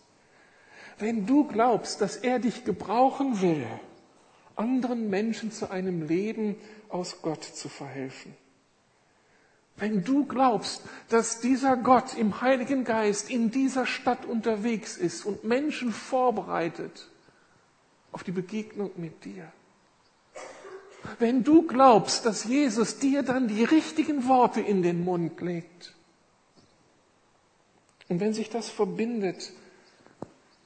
wenn 0.99 1.25
du 1.25 1.45
glaubst, 1.45 2.01
dass 2.01 2.17
er 2.17 2.39
dich 2.39 2.65
gebrauchen 2.65 3.41
will, 3.41 3.65
anderen 4.55 5.09
Menschen 5.09 5.51
zu 5.51 5.71
einem 5.71 6.07
Leben 6.07 6.55
aus 6.89 7.21
Gott 7.21 7.43
zu 7.43 7.69
verhelfen, 7.69 8.35
wenn 9.77 10.03
du 10.03 10.25
glaubst, 10.25 10.83
dass 11.07 11.39
dieser 11.39 11.77
Gott 11.77 12.17
im 12.17 12.41
Heiligen 12.41 12.83
Geist 12.83 13.29
in 13.29 13.49
dieser 13.49 13.85
Stadt 13.85 14.25
unterwegs 14.25 14.97
ist 14.97 15.25
und 15.25 15.45
Menschen 15.45 15.93
vorbereitet 15.93 17.07
auf 18.11 18.23
die 18.23 18.31
Begegnung 18.31 18.91
mit 18.97 19.23
dir. 19.23 19.51
Wenn 21.17 21.43
du 21.45 21.65
glaubst, 21.65 22.25
dass 22.25 22.43
Jesus 22.43 22.99
dir 22.99 23.23
dann 23.23 23.47
die 23.47 23.63
richtigen 23.63 24.27
Worte 24.27 24.59
in 24.59 24.83
den 24.83 25.05
Mund 25.05 25.39
legt. 25.39 25.95
Und 28.09 28.19
wenn 28.19 28.33
sich 28.33 28.49
das 28.49 28.69
verbindet 28.69 29.53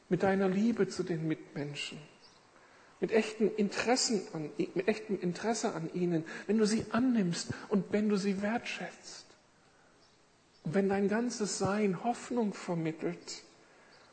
mit 0.09 0.23
deiner 0.23 0.49
Liebe 0.49 0.87
zu 0.87 1.03
den 1.03 1.27
Mitmenschen, 1.27 1.99
mit 2.99 3.11
echtem, 3.11 3.51
Interessen 3.57 4.21
an, 4.33 4.49
mit 4.57 4.87
echtem 4.87 5.19
Interesse 5.19 5.73
an 5.73 5.89
ihnen, 5.93 6.23
wenn 6.47 6.57
du 6.57 6.65
sie 6.65 6.85
annimmst 6.91 7.49
und 7.67 7.91
wenn 7.91 8.07
du 8.07 8.15
sie 8.15 8.41
wertschätzt. 8.41 9.25
Und 10.63 10.73
wenn 10.73 10.87
dein 10.87 11.09
ganzes 11.09 11.57
Sein 11.57 12.05
Hoffnung 12.05 12.53
vermittelt, 12.53 13.43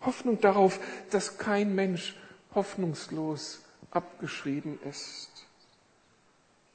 Hoffnung 0.01 0.41
darauf, 0.41 0.81
dass 1.11 1.39
kein 1.39 1.75
Mensch 1.75 2.17
hoffnungslos 2.55 3.61
abgeschrieben 3.91 4.79
ist, 4.89 5.47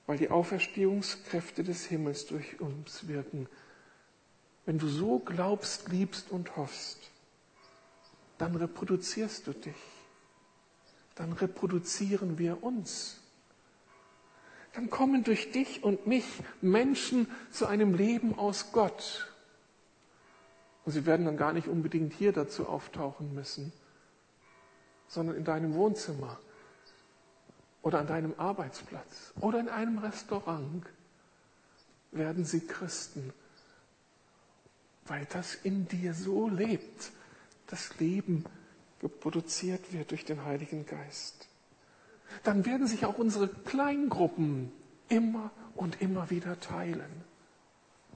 weil 0.06 0.18
die 0.18 0.30
Auferstehungskräfte 0.30 1.64
des 1.64 1.86
Himmels 1.86 2.28
durch 2.28 2.60
uns 2.62 3.08
wirken. 3.08 3.48
Wenn 4.66 4.80
du 4.80 4.88
so 4.88 5.20
glaubst, 5.20 5.90
liebst 5.90 6.32
und 6.32 6.56
hoffst, 6.56 6.98
dann 8.38 8.56
reproduzierst 8.56 9.48
du 9.48 9.54
dich 9.54 9.76
dann 11.16 11.32
reproduzieren 11.32 12.38
wir 12.38 12.62
uns. 12.62 13.22
Dann 14.74 14.90
kommen 14.90 15.24
durch 15.24 15.52
dich 15.52 15.84
und 15.84 16.06
mich 16.06 16.26
Menschen 16.62 17.28
zu 17.50 17.66
einem 17.66 17.96
Leben 17.96 18.38
aus 18.38 18.74
Gott. 18.74 19.34
Und 20.84 20.92
sie 20.92 21.06
werden 21.06 21.26
dann 21.26 21.38
gar 21.38 21.54
nicht 21.54 21.68
unbedingt 21.68 22.14
hier 22.14 22.34
dazu 22.34 22.68
auftauchen 22.68 23.34
müssen, 23.34 23.72
sondern 25.08 25.38
in 25.38 25.46
deinem 25.46 25.74
Wohnzimmer 25.74 26.38
oder 27.82 28.00
an 28.00 28.08
deinem 28.08 28.34
Arbeitsplatz 28.38 29.34
oder 29.40 29.60
in 29.62 29.70
einem 29.70 29.98
Restaurant 30.00 30.86
werden 32.12 32.44
sie 32.44 32.68
Christen, 32.68 33.34
weil 35.06 35.26
das 35.32 35.56
in 35.56 35.88
dir 35.88 36.14
so 36.14 36.48
lebt, 36.50 37.12
das 37.68 38.00
Leben 38.00 38.46
geproduziert 39.00 39.94
wird 39.94 40.12
durch 40.12 40.26
den 40.26 40.46
Heiligen 40.46 40.86
Geist. 40.86 41.48
Dann 42.44 42.66
werden 42.66 42.88
sich 42.88 43.06
auch 43.06 43.18
unsere 43.18 43.48
Kleingruppen 43.48 44.72
immer 45.10 45.52
und 45.76 46.02
immer 46.02 46.30
wieder 46.30 46.60
teilen. 46.60 47.24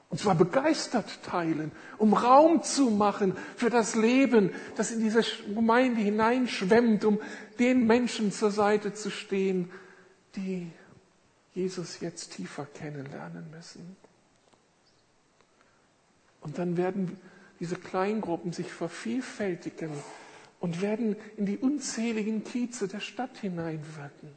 Und 0.09 0.19
zwar 0.19 0.33
begeistert 0.33 1.21
teilen, 1.23 1.71
um 1.99 2.13
Raum 2.13 2.63
zu 2.63 2.89
machen 2.89 3.35
für 3.55 3.69
das 3.69 3.93
Leben, 3.93 4.51
das 4.75 4.91
in 4.91 5.01
diese 5.01 5.21
Gemeinde 5.53 6.01
hineinschwemmt, 6.01 7.05
um 7.05 7.19
den 7.59 7.85
Menschen 7.85 8.31
zur 8.31 8.49
Seite 8.49 8.93
zu 8.93 9.11
stehen, 9.11 9.69
die 10.35 10.71
Jesus 11.53 11.99
jetzt 11.99 12.33
tiefer 12.33 12.65
kennenlernen 12.65 13.51
müssen. 13.51 13.97
Und 16.49 16.57
dann 16.57 16.77
werden 16.77 17.15
diese 17.59 17.75
Kleingruppen 17.75 18.53
sich 18.53 18.71
vervielfältigen 18.71 19.91
und 20.59 20.81
werden 20.81 21.15
in 21.37 21.45
die 21.45 21.59
unzähligen 21.59 22.43
Kieze 22.43 22.87
der 22.87 23.01
Stadt 23.01 23.37
hineinwirken 23.37 24.29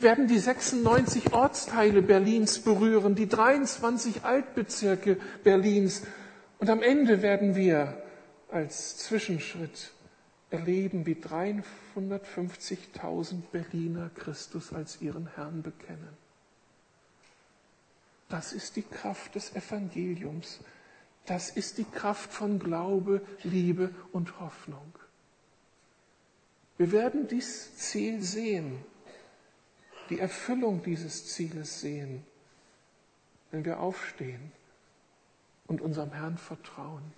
werden 0.00 0.26
die 0.26 0.38
96 0.38 1.32
Ortsteile 1.32 2.02
Berlins 2.02 2.58
berühren, 2.58 3.14
die 3.14 3.28
23 3.28 4.24
Altbezirke 4.24 5.16
Berlins. 5.42 6.02
Und 6.58 6.68
am 6.70 6.82
Ende 6.82 7.22
werden 7.22 7.54
wir 7.54 8.02
als 8.50 8.98
Zwischenschritt 8.98 9.92
erleben, 10.50 11.06
wie 11.06 11.14
350.000 11.14 13.42
Berliner 13.52 14.10
Christus 14.14 14.72
als 14.72 15.00
ihren 15.00 15.28
Herrn 15.34 15.62
bekennen. 15.62 16.16
Das 18.28 18.52
ist 18.52 18.76
die 18.76 18.82
Kraft 18.82 19.34
des 19.34 19.54
Evangeliums. 19.54 20.60
Das 21.26 21.50
ist 21.50 21.78
die 21.78 21.84
Kraft 21.84 22.32
von 22.32 22.58
Glaube, 22.58 23.22
Liebe 23.42 23.94
und 24.12 24.40
Hoffnung. 24.40 24.92
Wir 26.76 26.92
werden 26.92 27.28
dies 27.28 27.76
Ziel 27.76 28.22
sehen 28.22 28.84
die 30.10 30.20
Erfüllung 30.20 30.82
dieses 30.82 31.26
Zieles 31.26 31.80
sehen, 31.80 32.24
wenn 33.50 33.64
wir 33.64 33.80
aufstehen 33.80 34.52
und 35.66 35.80
unserem 35.80 36.12
Herrn 36.12 36.38
vertrauen. 36.38 37.12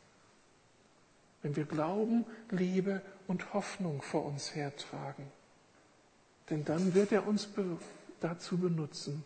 Wenn 1.43 1.57
wir 1.57 1.65
Glauben, 1.65 2.25
Liebe 2.51 3.03
und 3.27 3.55
Hoffnung 3.55 4.03
vor 4.03 4.25
uns 4.25 4.55
hertragen. 4.55 5.27
Denn 6.51 6.65
dann 6.65 6.95
wird 6.95 7.13
er 7.13 7.27
uns 7.27 7.49
dazu 8.21 8.57
benutzen, 8.59 9.25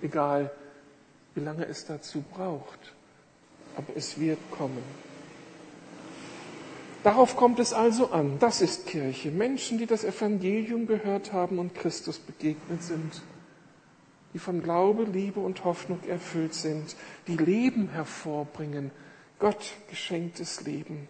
egal 0.00 0.50
wie 1.34 1.40
lange 1.40 1.66
es 1.66 1.86
dazu 1.86 2.22
braucht. 2.22 2.94
Aber 3.78 3.96
es 3.96 4.18
wird 4.18 4.38
kommen. 4.50 4.82
Darauf 7.04 7.36
kommt 7.36 7.60
es 7.60 7.72
also 7.72 8.10
an. 8.10 8.40
Das 8.40 8.60
ist 8.60 8.86
Kirche. 8.86 9.30
Menschen, 9.30 9.78
die 9.78 9.86
das 9.86 10.02
Evangelium 10.02 10.88
gehört 10.88 11.32
haben 11.32 11.60
und 11.60 11.76
Christus 11.76 12.18
begegnet 12.18 12.82
sind, 12.82 13.22
die 14.34 14.40
von 14.40 14.62
Glaube, 14.62 15.04
Liebe 15.04 15.38
und 15.38 15.64
Hoffnung 15.64 16.00
erfüllt 16.08 16.54
sind, 16.54 16.96
die 17.28 17.36
Leben 17.36 17.88
hervorbringen, 17.90 18.90
Gott 19.38 19.74
geschenktes 19.88 20.62
Leben. 20.62 21.08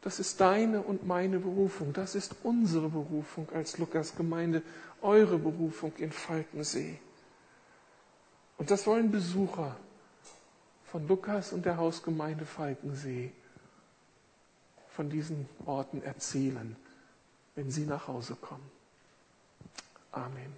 Das 0.00 0.20
ist 0.20 0.40
deine 0.40 0.80
und 0.80 1.08
meine 1.08 1.40
Berufung. 1.40 1.92
Das 1.92 2.14
ist 2.14 2.36
unsere 2.44 2.88
Berufung 2.88 3.48
als 3.52 3.78
Lukas-Gemeinde, 3.78 4.62
eure 5.02 5.38
Berufung 5.38 5.92
in 5.98 6.12
Falkensee. 6.12 7.00
Und 8.58 8.70
das 8.70 8.86
wollen 8.86 9.10
Besucher 9.10 9.76
von 10.90 11.06
Lukas 11.06 11.52
und 11.52 11.66
der 11.66 11.76
Hausgemeinde 11.76 12.46
Falkensee 12.46 13.32
von 14.88 15.10
diesen 15.10 15.48
Orten 15.66 16.02
erzählen, 16.02 16.76
wenn 17.54 17.70
sie 17.70 17.84
nach 17.84 18.08
Hause 18.08 18.34
kommen. 18.34 18.68
Amen. 20.12 20.52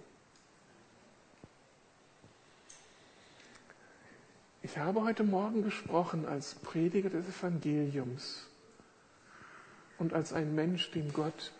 Ich 4.63 4.77
habe 4.77 5.03
heute 5.03 5.23
Morgen 5.23 5.63
gesprochen 5.63 6.25
als 6.25 6.55
Prediger 6.55 7.09
des 7.09 7.27
Evangeliums 7.27 8.47
und 9.97 10.13
als 10.13 10.33
ein 10.33 10.55
Mensch, 10.55 10.91
dem 10.91 11.11
Gott 11.13 11.51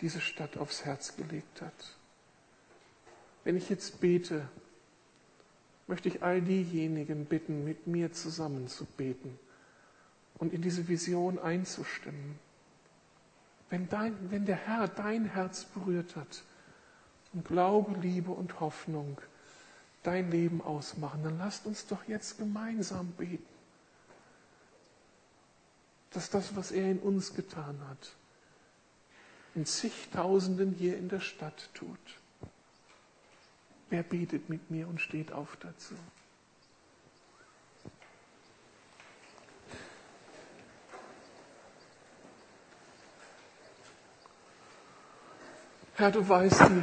diese 0.00 0.20
Stadt 0.20 0.56
aufs 0.58 0.84
Herz 0.84 1.16
gelegt 1.16 1.60
hat. 1.60 1.96
Wenn 3.44 3.56
ich 3.56 3.68
jetzt 3.68 4.00
bete, 4.00 4.48
möchte 5.86 6.08
ich 6.08 6.22
all 6.22 6.40
diejenigen 6.40 7.26
bitten, 7.26 7.64
mit 7.64 7.86
mir 7.86 8.12
zusammen 8.12 8.68
zu 8.68 8.84
beten 8.84 9.38
und 10.38 10.52
in 10.52 10.62
diese 10.62 10.88
Vision 10.88 11.38
einzustimmen. 11.38 12.38
Wenn, 13.70 13.88
dein, 13.88 14.30
wenn 14.30 14.44
der 14.44 14.56
Herr 14.56 14.88
dein 14.88 15.24
Herz 15.24 15.64
berührt 15.64 16.16
hat 16.16 16.42
und 17.32 17.46
Glaube, 17.46 17.98
Liebe 18.00 18.30
und 18.30 18.60
Hoffnung 18.60 19.20
dein 20.02 20.30
Leben 20.30 20.60
ausmachen, 20.60 21.22
dann 21.22 21.38
lasst 21.38 21.66
uns 21.66 21.86
doch 21.86 22.06
jetzt 22.08 22.38
gemeinsam 22.38 23.12
beten, 23.12 23.46
dass 26.10 26.28
das, 26.28 26.54
was 26.56 26.72
er 26.72 26.90
in 26.90 26.98
uns 26.98 27.34
getan 27.34 27.78
hat, 27.88 28.14
in 29.54 29.64
zigtausenden 29.64 30.72
hier 30.72 30.96
in 30.98 31.08
der 31.08 31.20
Stadt 31.20 31.70
tut. 31.74 32.21
Wer 33.92 34.02
betet 34.02 34.48
mit 34.48 34.70
mir 34.70 34.88
und 34.88 35.02
steht 35.02 35.32
auf 35.32 35.54
dazu? 35.60 35.94
Herr, 45.96 46.10
du 46.10 46.26
weißt, 46.26 46.70
die, 46.70 46.82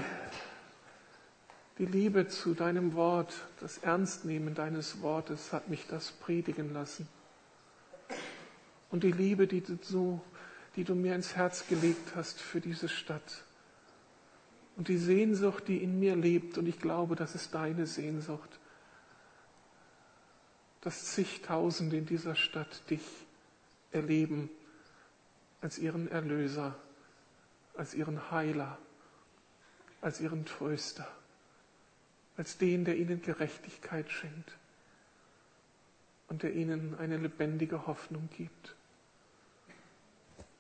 die 1.79 1.85
Liebe 1.87 2.27
zu 2.27 2.53
deinem 2.53 2.93
Wort, 2.93 3.33
das 3.59 3.79
Ernstnehmen 3.79 4.53
deines 4.53 5.01
Wortes 5.01 5.51
hat 5.51 5.67
mich 5.67 5.87
das 5.87 6.11
predigen 6.11 6.73
lassen. 6.73 7.07
Und 8.91 9.03
die 9.03 9.13
Liebe, 9.13 9.47
die 9.47 9.61
du, 9.61 10.21
die 10.75 10.83
du 10.83 10.93
mir 10.93 11.15
ins 11.15 11.35
Herz 11.35 11.65
gelegt 11.67 12.15
hast 12.15 12.39
für 12.39 12.61
diese 12.61 12.87
Stadt. 12.87 13.43
Und 14.79 14.87
die 14.87 14.97
Sehnsucht, 14.97 15.67
die 15.67 15.83
in 15.83 15.99
mir 15.99 16.15
lebt, 16.15 16.57
und 16.57 16.65
ich 16.65 16.79
glaube, 16.79 17.15
das 17.15 17.35
ist 17.35 17.53
deine 17.53 17.85
Sehnsucht, 17.85 18.59
dass 20.81 21.13
zigtausende 21.13 21.97
in 21.97 22.07
dieser 22.07 22.33
Stadt 22.33 22.89
dich 22.89 23.03
erleben 23.91 24.49
als 25.61 25.77
ihren 25.77 26.09
Erlöser, 26.09 26.75
als 27.75 27.93
ihren 27.93 28.31
Heiler 28.31 28.79
als 30.01 30.21
ihren 30.21 30.45
Tröster, 30.45 31.07
als 32.37 32.57
den, 32.57 32.85
der 32.85 32.97
ihnen 32.97 33.21
Gerechtigkeit 33.21 34.09
schenkt 34.09 34.57
und 36.27 36.43
der 36.43 36.53
ihnen 36.53 36.95
eine 36.97 37.17
lebendige 37.17 37.85
Hoffnung 37.87 38.29
gibt. 38.37 38.75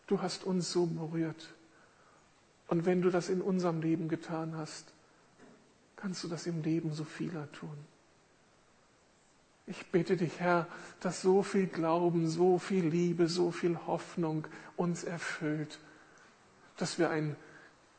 Du 0.07 0.21
hast 0.21 0.43
uns 0.43 0.71
so 0.71 0.85
berührt. 0.87 1.53
Und 2.69 2.85
wenn 2.85 3.01
du 3.01 3.09
das 3.09 3.29
in 3.29 3.41
unserem 3.41 3.81
Leben 3.81 4.07
getan 4.09 4.55
hast, 4.55 4.93
kannst 5.95 6.23
du 6.23 6.27
das 6.27 6.45
im 6.45 6.61
Leben 6.61 6.93
so 6.93 7.03
vieler 7.03 7.51
tun. 7.51 7.77
Ich 9.65 9.87
bitte 9.87 10.17
dich, 10.17 10.39
Herr, 10.39 10.67
dass 10.99 11.21
so 11.21 11.41
viel 11.41 11.65
Glauben, 11.65 12.29
so 12.29 12.59
viel 12.59 12.85
Liebe, 12.85 13.27
so 13.27 13.51
viel 13.51 13.77
Hoffnung 13.87 14.47
uns 14.77 15.03
erfüllt, 15.03 15.79
dass 16.77 16.99
wir 16.99 17.09
ein 17.09 17.35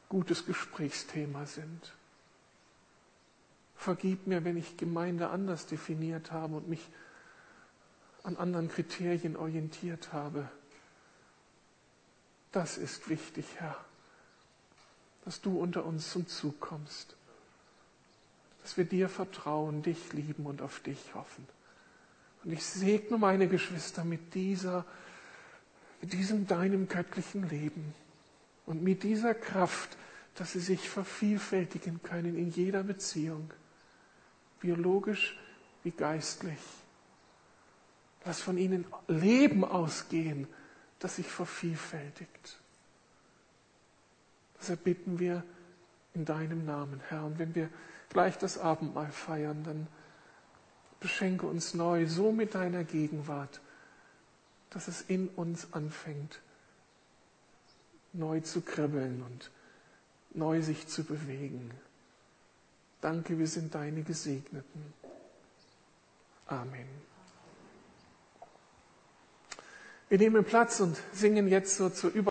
gutes 0.08 0.46
Gesprächsthema 0.46 1.46
sind. 1.46 1.92
Vergib 3.74 4.28
mir, 4.28 4.44
wenn 4.44 4.56
ich 4.56 4.76
Gemeinde 4.76 5.30
anders 5.30 5.66
definiert 5.66 6.30
habe 6.30 6.56
und 6.56 6.68
mich 6.68 6.88
an 8.22 8.36
anderen 8.36 8.68
Kriterien 8.68 9.36
orientiert 9.36 10.12
habe. 10.12 10.48
Das 12.52 12.78
ist 12.78 13.08
wichtig, 13.08 13.46
Herr, 13.56 13.76
dass 15.24 15.40
du 15.40 15.58
unter 15.58 15.84
uns 15.84 16.10
zum 16.10 16.26
Zug 16.26 16.60
kommst, 16.60 17.16
dass 18.62 18.76
wir 18.76 18.84
dir 18.84 19.08
vertrauen, 19.08 19.82
dich 19.82 20.12
lieben 20.12 20.46
und 20.46 20.62
auf 20.62 20.80
dich 20.80 21.14
hoffen. 21.14 21.46
Und 22.44 22.52
ich 22.52 22.64
segne 22.64 23.18
meine 23.18 23.48
Geschwister 23.48 24.04
mit 24.04 24.34
dieser, 24.34 24.84
mit 26.00 26.12
diesem 26.12 26.46
deinem 26.46 26.88
göttlichen 26.88 27.48
Leben. 27.48 27.94
Und 28.66 28.82
mit 28.82 29.02
dieser 29.02 29.34
Kraft, 29.34 29.96
dass 30.36 30.52
sie 30.52 30.60
sich 30.60 30.88
vervielfältigen 30.88 32.02
können 32.02 32.36
in 32.36 32.50
jeder 32.50 32.82
Beziehung, 32.82 33.50
biologisch 34.60 35.38
wie 35.82 35.90
geistlich. 35.90 36.58
Lass 38.24 38.40
von 38.40 38.58
ihnen 38.58 38.86
Leben 39.08 39.64
ausgehen, 39.64 40.46
das 40.98 41.16
sich 41.16 41.26
vervielfältigt. 41.26 42.58
Das 44.60 44.70
erbitten 44.70 45.18
wir 45.18 45.42
in 46.14 46.24
deinem 46.24 46.64
Namen, 46.64 47.00
Herr. 47.08 47.24
Und 47.24 47.38
wenn 47.38 47.54
wir 47.54 47.68
gleich 48.10 48.38
das 48.38 48.58
Abendmahl 48.58 49.10
feiern, 49.10 49.64
dann 49.64 49.86
Beschenke 51.00 51.46
uns 51.46 51.72
neu 51.72 52.06
so 52.06 52.30
mit 52.30 52.54
deiner 52.54 52.84
Gegenwart, 52.84 53.60
dass 54.68 54.86
es 54.86 55.00
in 55.00 55.28
uns 55.28 55.72
anfängt, 55.72 56.40
neu 58.12 58.40
zu 58.40 58.60
kribbeln 58.60 59.22
und 59.22 59.50
neu 60.32 60.60
sich 60.60 60.86
zu 60.88 61.04
bewegen. 61.04 61.70
Danke, 63.00 63.38
wir 63.38 63.46
sind 63.46 63.74
deine 63.74 64.02
Gesegneten. 64.02 64.92
Amen. 66.46 66.86
Wir 70.10 70.18
nehmen 70.18 70.44
Platz 70.44 70.80
und 70.80 71.00
singen 71.12 71.48
jetzt 71.48 71.76
so 71.76 71.88
zur 71.88 72.10
Über 72.10 72.28